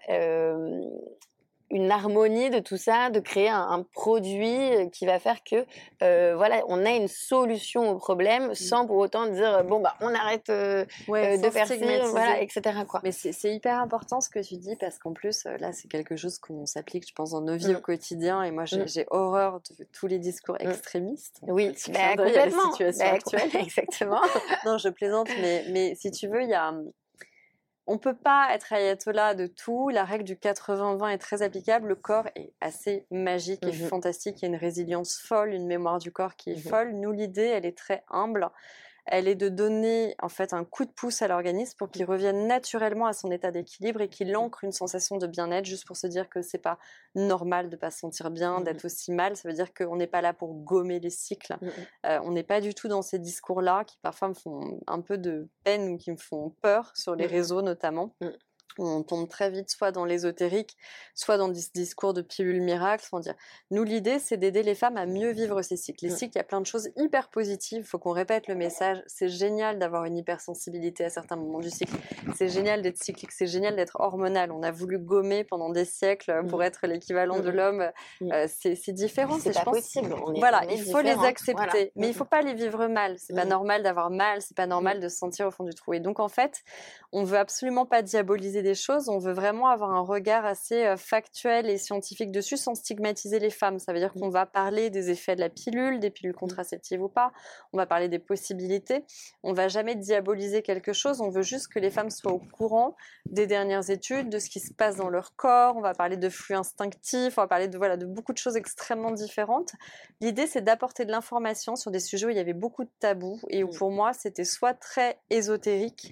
[1.71, 5.65] une harmonie de tout ça, de créer un, produit euh, qui va faire que
[6.03, 8.55] euh, voilà, on a une solution au problème mmh.
[8.55, 12.61] sans pour autant dire bon bah on arrête euh, de faire ci, voilà, etc.
[12.87, 13.01] Quoi.
[13.03, 16.37] Mais c'est hyper important ce que tu dis parce qu'en plus là c'est quelque chose
[16.39, 17.77] qu'on s'applique, je pense, dans nos vies mmh.
[17.77, 19.05] au quotidien et moi j'ai mmh.
[19.09, 21.39] horreur de tous les discours extrémistes.
[21.47, 22.71] Oui, bah, complètement.
[22.79, 23.55] La situation actuelle.
[23.61, 24.21] Exactement.
[24.65, 26.73] non, je plaisante, mais mais si tu veux, il y a
[27.87, 29.89] on peut pas être ayatollah de tout.
[29.89, 31.89] La règle du 80-20 est très applicable.
[31.89, 34.41] Le corps est assez magique et mmh fantastique.
[34.41, 36.93] Il y a une résilience folle, une mémoire du corps qui est mmh folle.
[36.93, 38.49] Nous, l'idée, elle est très humble
[39.05, 42.47] elle est de donner en fait un coup de pouce à l'organisme pour qu'il revienne
[42.47, 46.07] naturellement à son état d'équilibre et qu'il ancre une sensation de bien-être juste pour se
[46.07, 46.79] dire que c'est pas
[47.13, 49.35] normal de pas se sentir bien, mmh d'être aussi mal.
[49.35, 51.57] Ça veut dire qu'on n'est pas là pour gommer les cycles.
[51.61, 51.69] Mmh
[52.07, 55.17] euh, on n'est pas du tout dans ces discours-là qui parfois me font un peu
[55.17, 58.15] de peine ou qui me font peur sur les mmh réseaux notamment
[58.77, 60.77] on tombe très vite soit dans l'ésotérique,
[61.13, 63.05] soit dans des discours de pilules miracles.
[63.21, 63.35] dire.
[63.71, 66.05] Nous, l'idée, c'est d'aider les femmes à mieux vivre ces cycles.
[66.05, 66.17] Les mmh.
[66.17, 67.79] cycles, il y a plein de choses hyper positives.
[67.79, 69.01] Il faut qu'on répète le message.
[69.07, 71.93] C'est génial d'avoir une hypersensibilité à certains moments du cycle.
[72.35, 73.31] C'est génial d'être cyclique.
[73.31, 74.51] C'est génial d'être hormonal.
[74.51, 76.63] On a voulu gommer pendant des siècles pour mmh.
[76.63, 77.91] être l'équivalent de l'homme.
[78.21, 79.37] Euh, c'est différent.
[79.39, 80.13] C'est pas possible.
[80.37, 81.91] voilà, il faut les accepter.
[81.95, 83.15] Mais il faut pas les vivre mal.
[83.17, 84.41] C'est pas normal d'avoir mal.
[84.41, 85.93] C'est pas normal de se sentir au fond du trou.
[85.93, 86.63] Et donc, en fait,
[87.11, 90.97] on veut absolument pas diaboliser des choses, on veut vraiment avoir un regard assez euh,
[90.97, 93.79] factuel et scientifique dessus sans stigmatiser les femmes.
[93.79, 94.19] Ça veut dire mmh.
[94.19, 96.39] qu'on va parler des effets de la pilule, des pilules mmh.
[96.39, 97.31] contraceptives ou pas,
[97.73, 99.05] on va parler des possibilités.
[99.43, 102.95] On va jamais diaboliser quelque chose, on veut juste que les femmes soient au courant
[103.27, 106.29] des dernières études, de ce qui se passe dans leur corps, on va parler de
[106.29, 109.73] flux instinctifs, on va parler de, voilà, de beaucoup de choses extrêmement différentes.
[110.21, 113.39] L'idée, c'est d'apporter de l'information sur des sujets où il y avait beaucoup de tabous
[113.49, 113.77] et où mmh.
[113.77, 116.11] pour moi, c'était soit très ésotérique,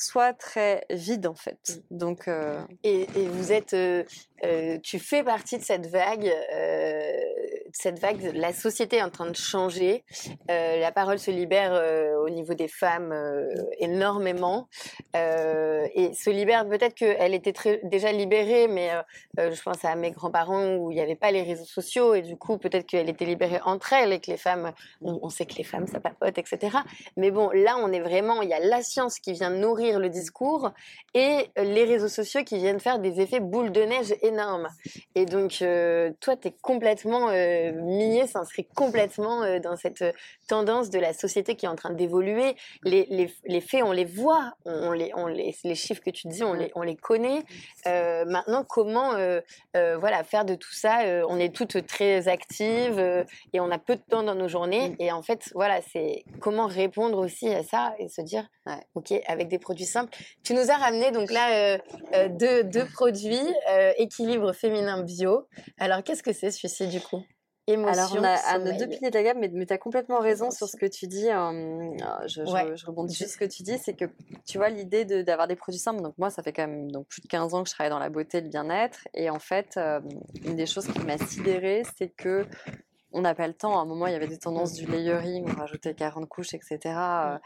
[0.00, 1.58] soit très vide en fait.
[1.90, 1.96] Mmh.
[1.96, 4.02] Donc euh, et, vous êtes, euh,
[4.44, 6.32] euh, tu fais partie de cette vague,
[7.74, 8.32] cette vague.
[8.34, 10.04] La société est en train de changer.
[10.48, 11.72] la parole se libère
[12.24, 13.14] au niveau des femmes
[13.78, 14.68] énormément
[15.14, 16.68] et se libère.
[16.68, 18.90] Peut-être qu'elle était très, déjà libérée, mais
[19.36, 22.36] je pense à mes grands-parents où il n'y avait pas les réseaux sociaux et du
[22.36, 25.64] coup peut-être qu'elle était libérée entre elles et que les femmes, on, sait que les
[25.64, 26.78] femmes ça papote, etc.
[27.16, 30.08] Mais bon, là on est vraiment, il y a la science qui vient nourrir le
[30.08, 30.72] discours
[31.14, 34.68] et les réseaux sociaux qui viennent faire des effets boule de neige énormes.
[35.14, 37.59] Et donc, euh, toi, tu es complètement euh,
[38.26, 40.04] ça s'inscrit complètement euh, dans cette
[40.48, 42.56] tendance de la société qui est en train d'évoluer.
[42.84, 46.28] Les, les, les, faits, on les voit, on, les, on les, les chiffres que tu
[46.28, 47.42] dis, on les, on les connaît.
[47.86, 49.10] Euh, maintenant, comment
[49.74, 52.98] voilà, faire de tout ça On est toutes très actives
[53.52, 54.94] et on a peu de temps dans nos journées.
[54.98, 58.46] Et en fait, voilà, c'est comment répondre aussi à ça et se dire,
[58.94, 60.16] OK, avec des produits simple.
[60.42, 61.78] Tu nous as ramené donc là euh,
[62.14, 63.38] euh, deux, produits
[63.70, 65.46] euh, équilibre féminin bio.
[65.78, 67.22] Alors qu'est-ce que c'est celui-ci du coup?
[67.74, 70.76] Alors, on a, deux piliers de la gamme, mais, tu as complètement raison sur ce
[70.76, 71.26] que tu dis.
[71.26, 74.06] je, rebondis juste ce que tu dis, c'est que
[74.46, 76.02] tu vois l'idée d'avoir des produits simples.
[76.02, 77.98] Donc, moi, ça fait quand même donc, plus de 15 ans que je travaille dans
[77.98, 79.08] la beauté et le bien-être.
[79.14, 79.78] Et en fait,
[80.44, 82.46] une des choses qui m'a sidérée, c'est que
[83.12, 83.78] on n'a pas le temps.
[83.78, 86.78] À un moment, il y avait des tendances du layering, on rajoutait 40 couches, etc.
[86.86, 87.38] Euh,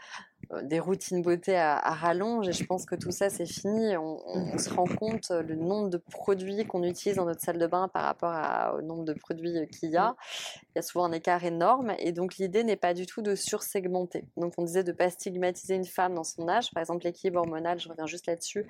[0.63, 3.95] des routines beauté à, rallonge et je pense que tout ça c'est fini.
[3.97, 7.67] On, se rend compte euh, le nombre de produits qu'on utilise dans notre salle de
[7.67, 10.15] bain par rapport au nombre de produits euh, qu'il y a.
[10.61, 13.35] Il y a souvent un écart énorme et donc l'idée n'est pas du tout de
[13.35, 14.25] sursegmenter.
[14.37, 17.79] Donc on disait de pas stigmatiser une femme dans son âge, par exemple l'équilibre hormonal,
[17.79, 18.65] je reviens juste là-dessus.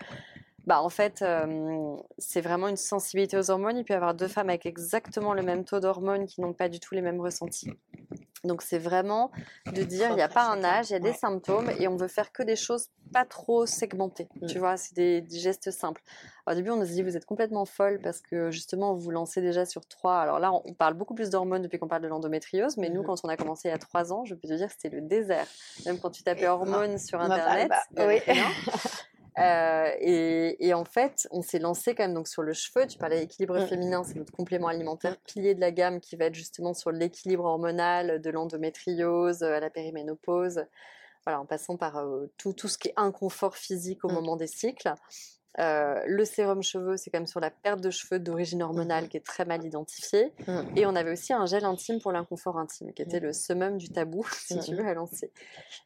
[0.65, 1.23] Bah, en fait,
[2.17, 3.78] c'est vraiment une sensibilité aux hormones.
[3.78, 6.69] Il peut y avoir deux femmes avec exactement le même taux d'hormones qui n'ont pas
[6.69, 7.71] du tout les mêmes ressentis.
[8.45, 9.32] Donc c'est vraiment
[9.65, 11.95] de dire il n'y a pas un âge, il y a des symptômes et on
[11.95, 14.28] veut faire que des choses pas trop segmentées.
[14.41, 14.45] Mmh.
[14.47, 16.01] Tu vois, c'est des, gestes simples.
[16.47, 19.12] au début, on nous a dit vous êtes complètement folle parce que justement vous vous
[19.12, 20.19] lancez déjà sur trois.
[20.19, 23.06] Alors là, on parle beaucoup plus d'hormones depuis qu'on parle de l'endométriose, mais nous, mmh.
[23.06, 24.95] quand on a commencé il y a trois ans, je peux te dire que c'était
[24.95, 25.47] le désert.
[25.86, 28.19] Même quand tu tapais hormones sur internet, oui.
[29.38, 32.88] Euh, et, en fait, on s'est lancé quand même donc sur le cheveu.
[32.88, 33.67] Tu parlais d'équilibre mmh.
[33.67, 37.43] féminin, c'est notre complément alimentaire pilier de la gamme qui va être justement sur l'équilibre
[37.43, 40.65] hormonal de l'endométriose à la périménopause.
[41.26, 44.13] Voilà, en passant par euh, tout, tout ce qui est inconfort physique au mmh.
[44.13, 44.93] moment des cycles.
[45.60, 49.08] Euh, le sérum cheveux, c'est quand même sur la perte de cheveux d'origine hormonale mmh
[49.08, 50.32] qui est très mal identifiée.
[50.48, 50.62] Mmh.
[50.76, 53.89] Et on avait aussi un gel intime pour l'inconfort intime, qui était le summum du
[53.89, 55.32] tabou, si tu veux, à lancer.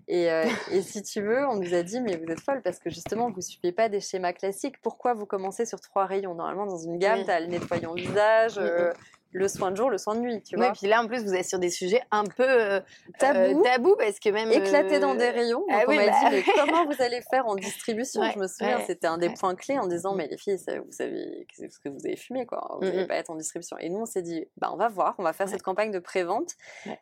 [0.08, 2.80] Et, euh, et, si tu veux, on nous a dit, mais vous êtes folle parce
[2.80, 4.82] que justement, vous ne suivez pas des schémas classiques.
[4.82, 6.34] Pourquoi vous commencez sur trois rayons?
[6.34, 8.94] Normalement, dans une gamme, tu as le nettoyant visage, mmh euh,
[9.32, 10.70] le soin de jour, le soin de nuit, tu vois.
[10.70, 12.80] et puis là, en plus, vous êtes sur des sujets un peu euh,
[13.20, 15.60] tabou, tabou, parce que même éclaté dans des rayons.
[15.60, 18.22] Donc ah on m'a dit, bah mais comment vous allez faire en distribution?
[18.34, 21.48] Je me souviens, c'était un des points clés en disant, mais les filles, vous savez
[21.54, 22.78] ce que vous avez fumé, quoi.
[22.80, 23.78] Vous n'allez pas être en distribution.
[23.80, 26.00] Et nous, on s'est dit, bah, on va voir, on va faire cette campagne de
[26.00, 26.56] prévente.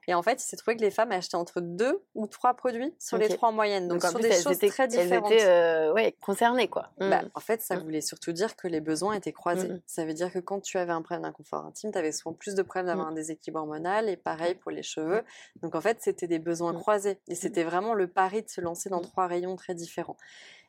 [0.07, 2.93] Et en fait, il s'est trouvé que les femmes achetaient entre deux ou trois produits
[2.99, 3.87] sur les trois moyennes.
[3.87, 5.31] Donc, sur des choses très différentes.
[5.31, 6.89] Elles étaient euh, concernées, quoi.
[6.97, 7.29] Bah, mmh.
[7.33, 7.79] en fait, ça mmh.
[7.79, 9.69] voulait surtout dire que les besoins étaient croisés.
[9.85, 12.55] Ça veut dire que quand tu avais un problème d'inconfort intime, tu avais souvent plus
[12.55, 13.11] de problèmes d'avoir mmh.
[13.11, 15.23] un déséquilibre hormonal et pareil pour les cheveux.
[15.61, 16.79] Donc en fait, c'était des besoins mmh.
[16.79, 20.17] croisés et c'était vraiment le pari de se lancer dans trois rayons très différents.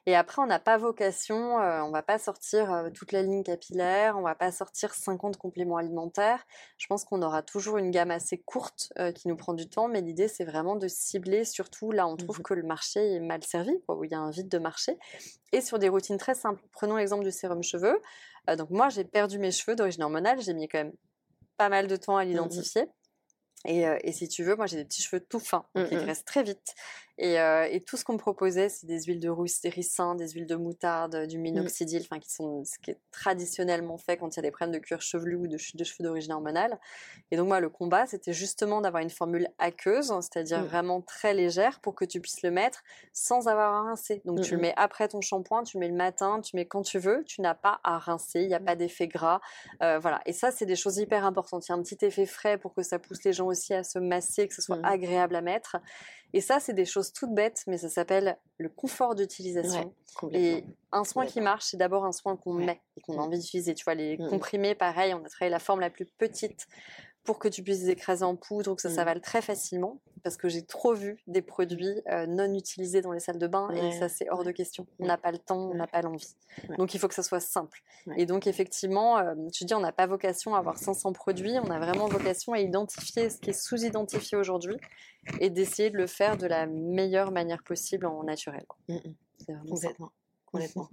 [0.09, 3.43] Et après, on n'a pas vocation, euh, on va pas sortir euh, toute la ligne
[3.43, 6.47] capillaire, on va pas sortir 50 compléments alimentaires.
[6.79, 9.87] Je pense qu'on aura toujours une gamme assez courte euh, qui nous prend du temps,
[9.87, 13.45] mais l'idée c'est vraiment de cibler surtout là on trouve que le marché est mal
[13.45, 14.97] servi, où il y a un vide de marché,
[15.53, 16.63] et sur des routines très simples.
[16.73, 18.01] Prenons l'exemple du sérum cheveux.
[18.57, 20.95] donc moi j'ai perdu mes cheveux d'origine hormonale, j'ai mis quand même
[21.59, 22.87] pas mal de temps à mmh l'identifier.
[23.67, 26.27] Et, et, si tu veux, moi j'ai des petits cheveux tout fins, donc ils restent
[26.27, 26.75] très vite.
[27.21, 30.55] Euh, et, tout ce qu'on me proposait, c'est des huiles de ricin, des huiles de
[30.55, 31.43] moutarde, du mmh.
[31.43, 34.75] minoxidil, enfin qui sont ce qui est traditionnellement fait quand il y a des problèmes
[34.75, 36.79] de cuir chevelu ou de de cheveux d'origine hormonale.
[37.31, 40.67] Et donc moi, le combat, c'était justement d'avoir une formule aqueuse, c'est-à-dire mmh.
[40.67, 44.23] vraiment très légère, pour que tu puisses le mettre sans avoir à rincer.
[44.25, 46.67] Donc tu le mets après ton shampoing, tu le mets le matin, tu le mets
[46.67, 49.41] quand tu veux, tu n'as pas à rincer, il n'y a pas d'effet gras,
[49.83, 50.21] euh, voilà.
[50.27, 51.67] Et ça, c'est des choses hyper importantes.
[51.67, 53.83] Il y a un petit effet frais pour que ça pousse les gens aussi à
[53.83, 55.77] se masser, que ce soit agréable à mettre.
[56.35, 59.93] Et ça, c'est des choses toutes bêtes, mais ça s'appelle le confort d'utilisation.
[60.33, 63.39] et un soin qui marche, c'est d'abord un soin qu'on met et qu'on a envie
[63.39, 63.75] d'utiliser.
[63.75, 64.29] Tu vois, les mmh.
[64.29, 66.67] comprimés, pareil, on a travaillé la forme la plus petite
[67.29, 68.95] pour que tu puisses les écraser en poudre ou que ça mmh.
[68.95, 70.01] s'avale très facilement.
[70.25, 73.69] Parce que j'ai trop vu des produits euh, non utilisés dans les salles de bain
[73.69, 74.87] et ça, c'est hors de question.
[74.99, 76.35] On n'a pas le temps, on n'a pas l'envie.
[76.79, 77.83] Donc, il faut que ça soit simple.
[78.17, 81.71] Et donc, effectivement, euh, je dis, on n'a pas vocation à avoir 500 produits, on
[81.71, 84.79] a vraiment vocation à identifier ce qui est sous-identifié aujourd'hui
[85.39, 88.65] et d'essayer de le faire de la meilleure manière possible en naturel.
[88.89, 89.01] Mmh, mmh.
[89.37, 90.13] C'est vraiment Complètement.
[90.51, 90.89] Complètement.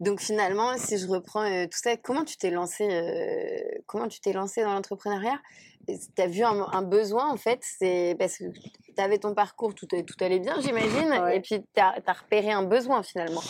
[0.00, 4.20] Donc finalement, si je reprends euh, tout ça, comment tu t'es lancé, euh, comment tu
[4.20, 5.38] t'es lancé dans l'entrepreneuriat?
[5.86, 9.86] Tu as vu un, besoin en fait, c'est parce que tu avais ton parcours, tout,
[9.86, 13.40] tout allait bien, j'imagine, et puis tu as, repéré un besoin finalement.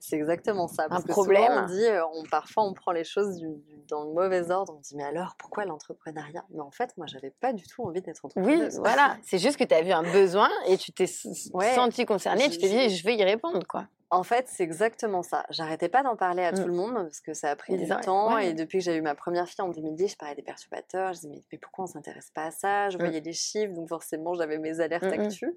[0.00, 0.88] C'est exactement ça.
[0.88, 1.64] Parce un problème.
[1.64, 3.40] on dit, euh, on, parfois on prend les choses
[3.88, 4.74] dans le mauvais ordre.
[4.76, 6.44] On dit, mais alors pourquoi l'entrepreneuriat?
[6.50, 8.74] Mais en fait, moi, j'avais pas du tout envie d'être entrepreneuse.
[8.74, 9.16] Oui, voilà.
[9.24, 12.48] C'est juste que tu as vu un besoin et tu t'es senti concernée.
[12.50, 13.88] Tu t'es dit, je vais y répondre, quoi.
[14.10, 15.44] En fait, c'est exactement ça.
[15.50, 16.66] J'arrêtais pas d'en parler à tout mmh.
[16.66, 18.38] le monde parce que ça a pris du temps.
[18.38, 21.12] Et depuis que j'ai eu ma première fille en 2010, je parlais des perturbateurs.
[21.12, 22.88] Je disais, mais, pourquoi on s'intéresse pas à ça?
[22.90, 23.00] Je mmh.
[23.00, 25.54] voyais des chiffres, donc forcément, j'avais mes alertes mmh, actus.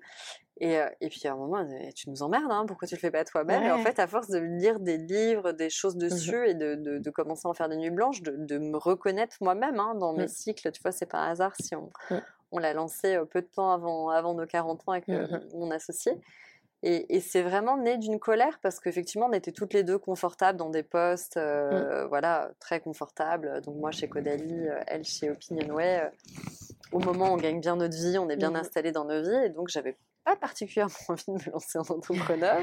[0.61, 3.11] Et, euh, et, puis à un moment, tu nous emmerdes, hein, pourquoi tu le fais
[3.11, 3.63] pas toi-même?
[3.63, 7.09] Et en fait, à force de lire des livres, des choses dessus et de, de,
[7.11, 10.27] commencer à en faire des nuits blanches, de, de me reconnaître moi-même hein, dans mes
[10.27, 11.89] cycles, tu vois, c'est pas un hasard si on,
[12.51, 15.71] on l'a lancé euh, peu de temps avant, avant nos 40 ans avec euh, mon
[15.71, 16.13] associé.
[16.81, 20.69] Et, c'est vraiment né d'une colère parce qu'effectivement, on était toutes les deux confortables dans
[20.69, 21.39] des postes, mmh.
[21.39, 23.61] euh, voilà, très confortables.
[23.61, 26.01] Donc moi chez Caudalie, euh, elle chez Opinionway.
[26.03, 26.09] Euh,
[26.91, 28.55] au moment où on gagne bien notre vie, on est bien mmh.
[28.55, 32.61] installé dans nos vies, et donc j'avais pas particulièrement envie de me lancer en entrepreneur.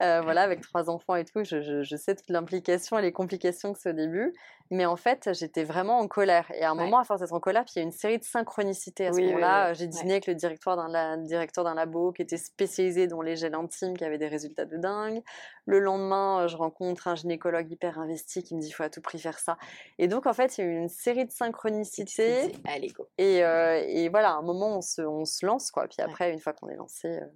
[0.00, 3.78] voilà, avec trois enfants et tout, je, je sais toute l'implication et les complications que
[3.78, 4.34] c'est au début.
[4.70, 6.50] Mais en fait, j'étais vraiment en colère.
[6.54, 8.18] Et à un moment, à force d'être en colère, puis il y a une série
[8.18, 9.72] de synchronicités à ce moment-là.
[9.74, 13.54] j'ai dîné avec le directeur d'un, directeur d'un labo qui était spécialisé dans les gels
[13.54, 15.22] intimes, qui avait des résultats de dingue.
[15.66, 18.90] Le lendemain, euh, je rencontre un gynécologue hyper investi qui me dit il faut à
[18.90, 19.56] tout prix faire ça.
[19.98, 22.52] Et donc, en fait, il y a eu une série de synchronicités.
[22.64, 23.08] Allez, go.
[23.18, 25.86] Et, euh, et, voilà, à un moment, on se, on se lance, quoi.
[25.88, 27.08] Puis après, une fois qu'on est lancé.
[27.08, 27.26] Euh,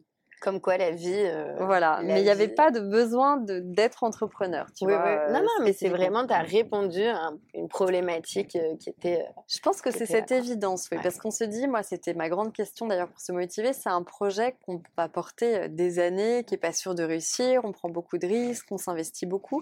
[0.40, 1.12] Comme quoi la vie.
[1.12, 4.66] Euh, voilà, mais il n'y avait pas de besoin d'être entrepreneur.
[4.74, 5.32] Tu oui, vois, oui.
[5.32, 9.24] Non, non, mais c'est vraiment, tu as répondu à une problématique qui était.
[9.48, 12.52] Je pense que c'est cette évidence, oui, parce qu'on se dit, moi, c'était ma grande
[12.52, 16.58] question d'ailleurs pour se motiver, c'est un projet qu'on va porter des années, qui n'est
[16.58, 19.60] pas sûr de réussir, on prend beaucoup de risques, on s'investit beaucoup.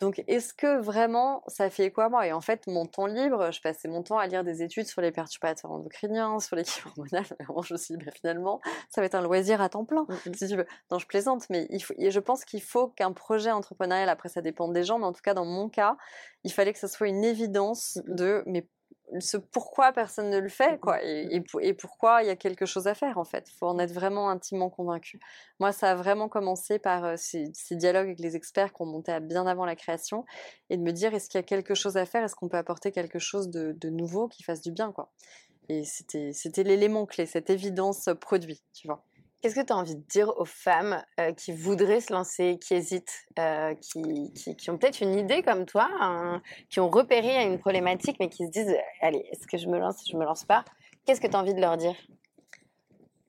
[0.00, 2.26] Donc, est-ce que vraiment ça fait quoi moi?
[2.26, 5.00] Et en fait, mon temps libre, je passais mon temps à lire des études sur
[5.00, 7.24] les perturbateurs endocriniens, sur l'équilibre hormonal.
[7.64, 10.34] je me suis dit, bah, finalement, ça va être un loisir à temps plein, mmh,
[10.34, 10.66] si tu veux.
[10.90, 14.42] Non, je plaisante, mais il faut, je pense qu'il faut qu'un projet entrepreneurial, après ça
[14.42, 15.96] dépend des gens, mais en tout cas, dans mon cas,
[16.44, 18.68] il fallait que ça soit une évidence mmh, de, mais
[19.20, 22.86] ce pourquoi personne ne le fait, quoi, et, et, pourquoi il y a quelque chose
[22.86, 23.48] à faire, en fait.
[23.50, 25.20] Il faut en être vraiment intimement convaincu.
[25.60, 29.18] Moi, ça a vraiment commencé par euh, ces, dialogues avec les experts qui ont monté
[29.20, 30.24] bien avant la création,
[30.70, 32.24] et de me dire, est-ce qu'il y a quelque chose à faire?
[32.24, 35.12] Est-ce qu'on peut apporter quelque chose de, de nouveau qui fasse du bien, quoi?
[35.68, 39.04] Et c'était l'élément clé, cette évidence produit, tu vois.
[39.40, 42.74] Qu'est-ce que tu as envie de dire aux femmes euh, qui voudraient se lancer, qui
[42.74, 45.88] hésitent, euh, qui, ont peut-être une idée comme toi,
[46.70, 50.02] qui ont repéré une problématique, mais qui se disent Allez, est-ce que je me lance,
[50.10, 50.64] je me lance pas?
[51.04, 51.94] Qu'est-ce que tu as envie de leur dire?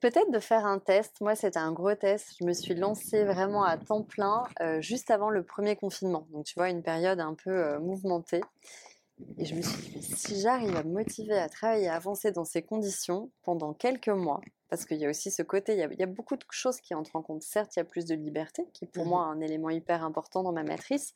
[0.00, 1.20] Peut-être de faire un test.
[1.20, 2.36] Moi, c'était un gros test.
[2.40, 6.26] Je me suis lancée vraiment à temps plein euh, juste avant le premier confinement.
[6.32, 8.40] Donc, tu vois, une période un peu mouvementée.
[9.36, 12.44] Et je me suis dit, si j'arrive à me motiver à travailler, à avancer dans
[12.44, 16.06] ces conditions pendant quelques mois, parce qu'il y a aussi ce côté, il y, a,
[16.06, 17.42] beaucoup de choses qui entrent en compte.
[17.42, 20.04] Certes, il y a plus de liberté, qui est pour mmh moi un élément hyper
[20.04, 21.14] important dans ma matrice,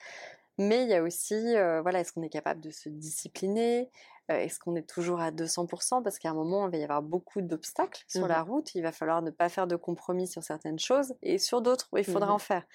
[0.58, 3.90] mais il y a aussi, euh, voilà, est-ce qu'on est capable de se discipliner
[4.30, 7.00] euh, Est-ce qu'on est toujours à 200% Parce qu'à un moment, il va y avoir
[7.00, 8.74] beaucoup d'obstacles sur mmh la route.
[8.74, 12.04] Il va falloir ne pas faire de compromis sur certaines choses et sur d'autres, il
[12.04, 12.66] faudra mmh en faire.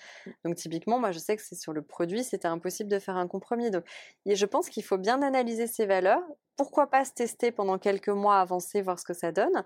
[0.44, 3.28] Donc typiquement, moi, je sais que c'est sur le produit, c'était impossible de faire un
[3.28, 3.70] compromis.
[3.70, 3.84] Donc
[4.26, 6.24] je pense qu'il faut bien analyser ses valeurs.
[6.56, 9.64] Pourquoi pas se tester pendant quelques mois, avancer, voir ce que ça donne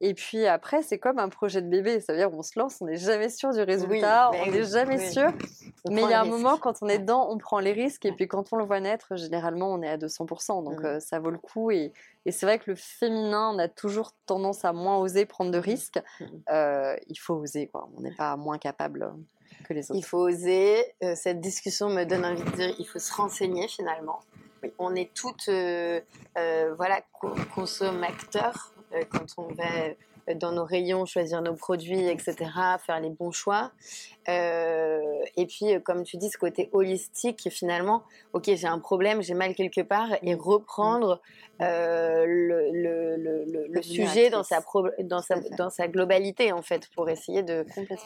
[0.00, 2.00] et puis après, c'est comme un projet de bébé.
[2.00, 5.10] Ça veut dire qu'on se lance, on n'est jamais sûr du résultat, on n'est jamais
[5.10, 5.32] sûr.
[5.88, 8.04] mais il y a un moment, quand on est dedans, on prend les risques.
[8.04, 10.64] Et puis quand on le voit naître, généralement, on est à 200%.
[10.64, 10.84] Donc mmh.
[10.84, 11.70] euh, ça vaut le coup.
[11.70, 11.92] Et,
[12.30, 15.62] c'est vrai que le féminin, on a toujours tendance à moins oser prendre de mmh.
[15.62, 16.00] risques.
[16.20, 16.24] Mmh.
[16.50, 17.88] Euh, il faut oser, quoi.
[17.96, 19.12] On n'est pas moins capable
[19.64, 19.98] que les autres.
[19.98, 20.84] Il faut oser.
[21.02, 24.20] Euh, cette discussion me donne envie de dire il faut se renseigner finalement.
[24.78, 25.50] On est toutes
[26.36, 27.02] voilà,
[27.54, 28.73] consommateurs euh,
[29.10, 29.94] quand on va euh,
[30.36, 32.34] dans nos rayons, choisir nos produits, etc.,
[32.84, 33.72] faire les bons choix.
[34.28, 35.00] Euh,
[35.36, 39.54] et puis, comme tu dis, ce côté holistique, finalement, ok, j'ai un problème, j'ai mal
[39.54, 41.20] quelque part, et reprendre
[41.60, 44.60] le, le, le, le sujet dans sa,
[45.00, 47.44] dans, sa, dans sa globalité, en fait, pour essayer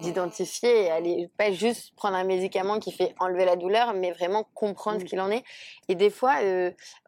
[0.01, 4.47] d'identifier et aller, pas juste prendre un médicament qui fait enlever la douleur, mais vraiment
[4.55, 5.45] comprendre ce qu'il en est.
[5.89, 6.37] Et des fois,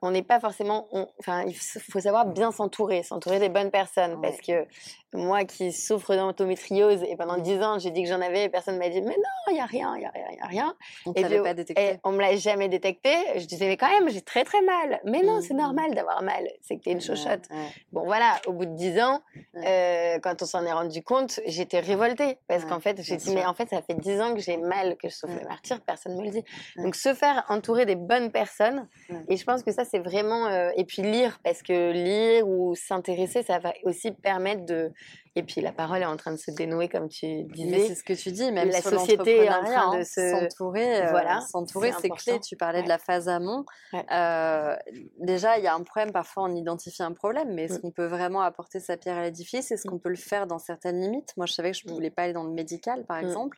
[0.03, 4.41] on n'est pas forcément, enfin, il faut savoir bien s'entourer, s'entourer des bonnes personnes, parce
[4.41, 4.67] que
[5.13, 8.79] moi qui souffre d'endométriose et pendant dix ans j'ai dit que j'en avais et personne
[8.79, 10.47] m'a dit mais non il y a rien il y a rien il y a
[10.47, 10.75] rien.
[11.07, 11.99] On et pas détecté.
[12.05, 13.15] on me l'a jamais détecté.
[13.37, 15.01] Je disais mais quand même j'ai très très mal.
[15.05, 16.49] Mais non c'est mmh, normal d'avoir mal.
[16.63, 17.49] C'est que t'es une chochotte.
[17.93, 19.21] Bon voilà au bout de dix ans
[19.57, 22.39] euh, quand on s'en est rendu compte j'étais révoltée.
[22.47, 24.97] Parce qu'en fait j'ai dit mais en fait ça fait dix ans que j'ai mal
[24.97, 26.45] que je souffre le martyr personne me le dit.
[26.77, 28.89] Donc se faire entourer des bonnes personnes
[29.29, 31.41] et je pense que ça c'est vraiment euh, et puis lire.
[31.43, 34.93] Parce que lire ou s'intéresser ça va aussi permettre de
[35.37, 37.87] et puis la parole est en train de se dénouer, comme tu disais.
[37.87, 41.03] C'est ce que tu dis, même la société est en train de hein, se s'entourer.
[41.03, 42.41] Euh, voilà, s'entourer, c'est clé.
[42.41, 43.65] Tu parlais de la phase amont.
[43.95, 44.77] Euh,
[45.21, 46.13] déjà, il y a un problème.
[46.13, 47.81] Parfois, on identifie un problème, mais est-ce mm.
[47.81, 49.71] qu'on peut vraiment apporter sa pierre à l'édifice?
[49.71, 49.91] Est-ce mm.
[49.91, 51.33] qu'on peut le faire dans certaines limites?
[51.37, 51.95] Moi, je savais que je ne mm.
[51.95, 53.57] voulais pas aller dans le médical, par exemple.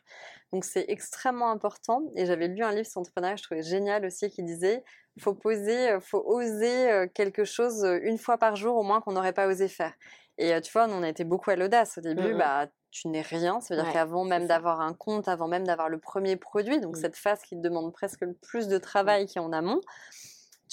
[0.51, 2.03] Donc, c'est extrêmement important.
[2.15, 4.83] Et j'avais lu un livre sur l'entrepreneuriat, je trouvais génial aussi, qui disait
[5.19, 9.33] faut poser, euh, faut oser quelque chose une fois par jour au moins qu'on n'aurait
[9.33, 9.93] pas osé faire.
[10.37, 11.97] Et tu vois, on a été beaucoup à l'audace.
[11.97, 13.59] Au début, mmh bah, tu n'es rien.
[13.59, 16.95] Ça veut dire qu'avant même d'avoir un compte, avant même d'avoir le premier produit, donc
[16.95, 17.01] mmh.
[17.01, 18.81] cette phase qui te demande presque le plus de mmh.
[18.81, 19.81] travail qui est en amont,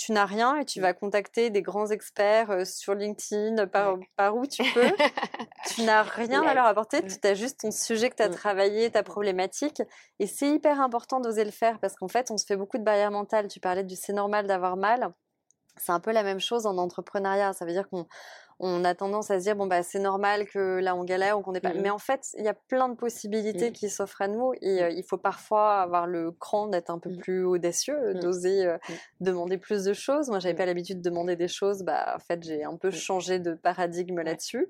[0.01, 4.47] tu n'as rien et tu vas contacter des grands experts sur LinkedIn, par, par, où
[4.47, 4.87] tu peux.
[5.75, 8.91] tu n'as rien à leur apporter, tu as juste ton sujet que tu as travaillé,
[8.91, 9.83] ta problématique.
[10.19, 12.83] Et c'est hyper important d'oser le faire parce qu'en fait, on se fait beaucoup de
[12.83, 13.49] barrières mentales.
[13.49, 15.13] Tu parlais du c'est normal d'avoir mal.
[15.77, 17.53] C'est un peu la même chose en entrepreneuriat.
[17.53, 18.07] Ça veut dire qu'on
[18.63, 21.43] on a tendance à se dire bon bah c'est normal que là on galère ou
[21.43, 21.73] qu'on n'est pas.
[21.73, 23.73] Mmh Mais en fait, il y a plein de possibilités mmh.
[23.73, 27.11] qui s'offrent à nous et euh, il faut parfois avoir le cran d'être un peu
[27.11, 27.19] mmh.
[27.19, 28.77] plus audacieux, d'oser euh,
[29.21, 30.29] demander plus de choses.
[30.29, 31.83] Moi, j'avais pas l'habitude de demander des choses.
[31.83, 34.69] Bah en fait, j'ai un peu changé de paradigme là-dessus.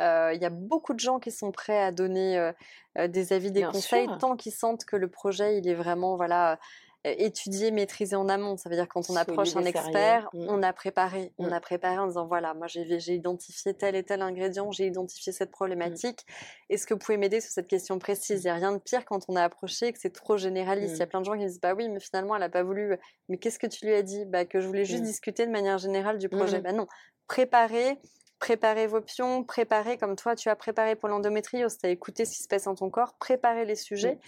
[0.00, 2.52] Euh, il y a beaucoup de gens qui sont prêts à donner
[2.96, 6.58] des avis, des conseils tant qu'ils sentent que le projet il est vraiment voilà
[7.04, 8.56] étudier, maîtriser en amont.
[8.56, 10.46] Ça veut dire quand on approche un expert, mmh.
[10.48, 11.32] on a préparé.
[11.38, 11.52] On mmh.
[11.52, 15.50] a préparé en disant voilà, moi j'ai identifié tel et tel ingrédient, j'ai identifié cette
[15.50, 16.26] problématique.
[16.70, 18.42] Est-ce que vous pouvez m'aider sur cette question précise?
[18.42, 20.96] Il n'y a rien de pire quand on a approché et que c'est trop généraliste.
[20.96, 22.62] Il y a plein de gens qui disent bah oui, mais finalement elle n'a pas
[22.62, 22.96] voulu.
[23.28, 24.24] Mais qu'est-ce que tu lui as dit?
[24.26, 26.60] Bah, Que je voulais juste discuter de manière générale du projet.
[26.60, 26.86] Bah non,
[27.26, 27.98] préparer
[28.38, 32.36] préparer vos pions, préparer comme toi tu as préparé pour l'endométriose, tu as écouté ce
[32.36, 34.18] qui se passe dans ton corps, préparer les sujets.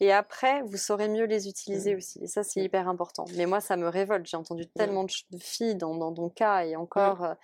[0.00, 2.18] Et après, vous saurez mieux les utiliser aussi.
[2.22, 3.26] Et ça, c'est hyper important.
[3.36, 4.26] Mais moi, ça me révolte.
[4.26, 7.24] J'ai entendu tellement de filles dans, dans ton cas et encore.
[7.24, 7.34] Euh,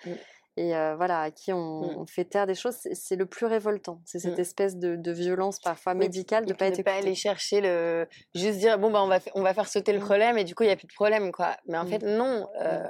[0.59, 4.00] et euh, voilà, à qui on, fait taire des choses, c'est le plus révoltant.
[4.07, 8.59] C'est cette espèce de, violence parfois médicale de pas être pas aller chercher le, juste
[8.59, 10.68] dire bon bah on va on va faire sauter le problème et du coup il
[10.68, 11.57] y a plus de problème quoi.
[11.66, 12.86] Mais en fait non, euh,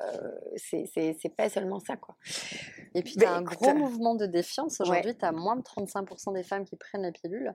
[0.57, 2.17] c'est pas seulement ça quoi.
[2.95, 5.17] Et puis tu as un gros mouvement de défiance aujourd'hui.
[5.17, 7.55] Tu as moins de 35% des femmes qui prennent la pilule.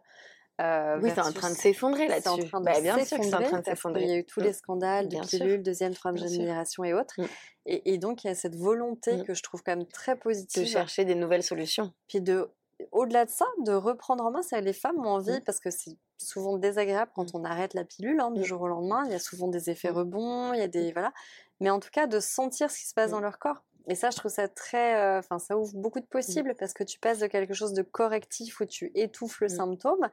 [0.60, 2.24] Euh, oui, c'est en train de s'effondrer là-dessus.
[2.24, 4.04] C'est en train de bah, bien sûr que c'est en train de s'effondrer.
[4.04, 4.54] Il y a eu tous les mmh.
[4.54, 7.16] scandales de pilules, deuxième, troisième génération et autres.
[7.18, 7.26] Mmh.
[7.66, 9.24] Et, donc, il y a cette volonté mmh.
[9.24, 10.64] que je trouve quand même très positive.
[10.64, 11.94] De chercher des nouvelles solutions.
[12.08, 12.50] Puis de,
[12.92, 15.98] au-delà de ça, de reprendre en main, ça les femmes ont envie, parce que c'est
[16.18, 19.04] souvent désagréable quand on arrête la pilule hein, du jour au lendemain.
[19.06, 21.14] Il y a souvent des effets rebonds, il y a des voilà.
[21.60, 23.64] Mais en tout cas, de sentir ce qui se passe dans leur corps.
[23.88, 24.96] Et ça, je trouve ça très.
[24.96, 26.10] Euh, enfin, ça ouvre beaucoup de mmh.
[26.10, 29.50] possibles parce que tu passes de quelque chose de correctif où tu étouffes le mmh.
[29.50, 30.10] symptôme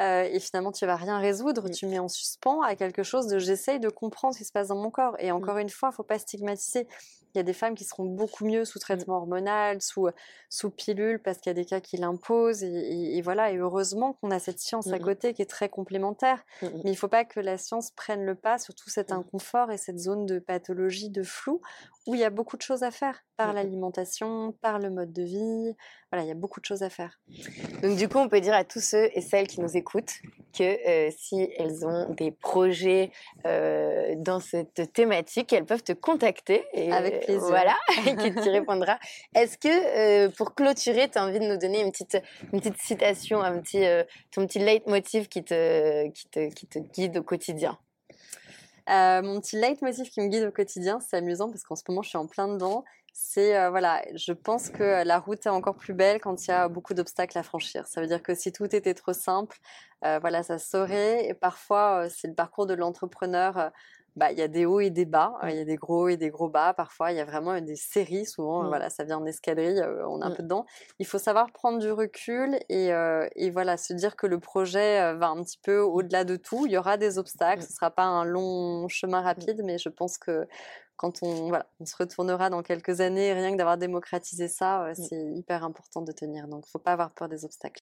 [0.00, 1.70] euh, et finalement tu vas rien résoudre, mmh.
[1.70, 4.68] tu mets en suspens à quelque chose de j'essaye de comprendre ce qui se passe
[4.68, 5.16] dans mon corps.
[5.20, 6.88] Et encore une fois, il faut pas stigmatiser.
[7.34, 10.08] Il y a des femmes qui seront beaucoup mieux sous traitement hormonal, sous,
[10.48, 12.62] sous pilule, parce qu'il y a des cas qui l'imposent.
[12.62, 16.44] Et, voilà, et heureusement qu'on a cette science à côté qui est très complémentaire.
[16.62, 19.72] Mais il ne faut pas que la science prenne le pas sur tout cet inconfort
[19.72, 21.60] et cette zone de pathologie, de flou,
[22.06, 23.03] où il y a beaucoup de choses à faire
[23.36, 25.74] par l'alimentation, par le mode de vie.
[26.10, 27.18] Voilà, il y a beaucoup de choses à faire.
[27.82, 30.14] Donc du coup, on peut dire à tous ceux et celles qui nous écoutent
[30.56, 33.10] que euh, si elles ont des projets
[33.44, 36.64] euh, dans cette thématique, elles peuvent te contacter.
[36.72, 37.48] Et, Avec plaisir.
[37.48, 37.76] Voilà,
[38.06, 38.98] et qui t'y répondra.
[39.34, 42.80] Est-ce que euh, pour clôturer, tu as envie de nous donner une petite, une petite
[42.80, 43.84] citation, un petit,
[44.30, 47.76] ton petit leitmotiv qui te, qui, te, qui te guide au quotidien?
[48.88, 52.08] Mon petit leitmotiv qui me guide au quotidien, c'est amusant parce qu'en ce moment je
[52.10, 52.84] suis en plein dedans
[53.16, 56.52] c'est euh, voilà, je pense que la route est encore plus belle quand il y
[56.52, 57.86] a beaucoup d'obstacles à franchir.
[57.86, 59.56] Ça veut dire que si tout était trop simple,
[60.04, 61.24] euh, voilà, ça saurait.
[61.28, 63.70] Et parfois, euh, c'est le parcours de l'entrepreneur.
[64.16, 66.16] Bah, il y a des hauts et des bas, il y a des gros et
[66.16, 66.72] des gros bas.
[66.74, 68.26] Parfois, il y a vraiment des séries.
[68.26, 68.68] Souvent, mmh.
[68.68, 70.34] voilà, ça vient en escadrille, on est un mmh.
[70.36, 70.66] peu dedans.
[70.98, 72.90] Il faut savoir prendre du recul et,
[73.36, 76.66] et voilà, se dire que le projet va un petit peu au-delà de tout.
[76.66, 77.62] Il y aura des obstacles.
[77.62, 77.66] Mmh.
[77.66, 80.46] Ce sera pas un long chemin rapide, mais je pense que
[80.96, 84.94] quand on, voilà, on se retournera dans quelques années, rien que d'avoir démocratisé ça, mmh.
[84.94, 86.46] c'est hyper important de tenir.
[86.46, 87.82] Donc, il ne faut pas avoir peur des obstacles.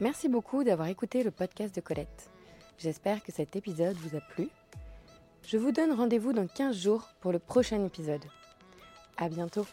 [0.00, 2.30] Merci beaucoup d'avoir écouté le podcast de Colette.
[2.78, 4.48] J'espère que cet épisode vous a plu.
[5.46, 8.24] Je vous donne rendez-vous dans 15 jours pour le prochain épisode.
[9.18, 9.66] À bientôt!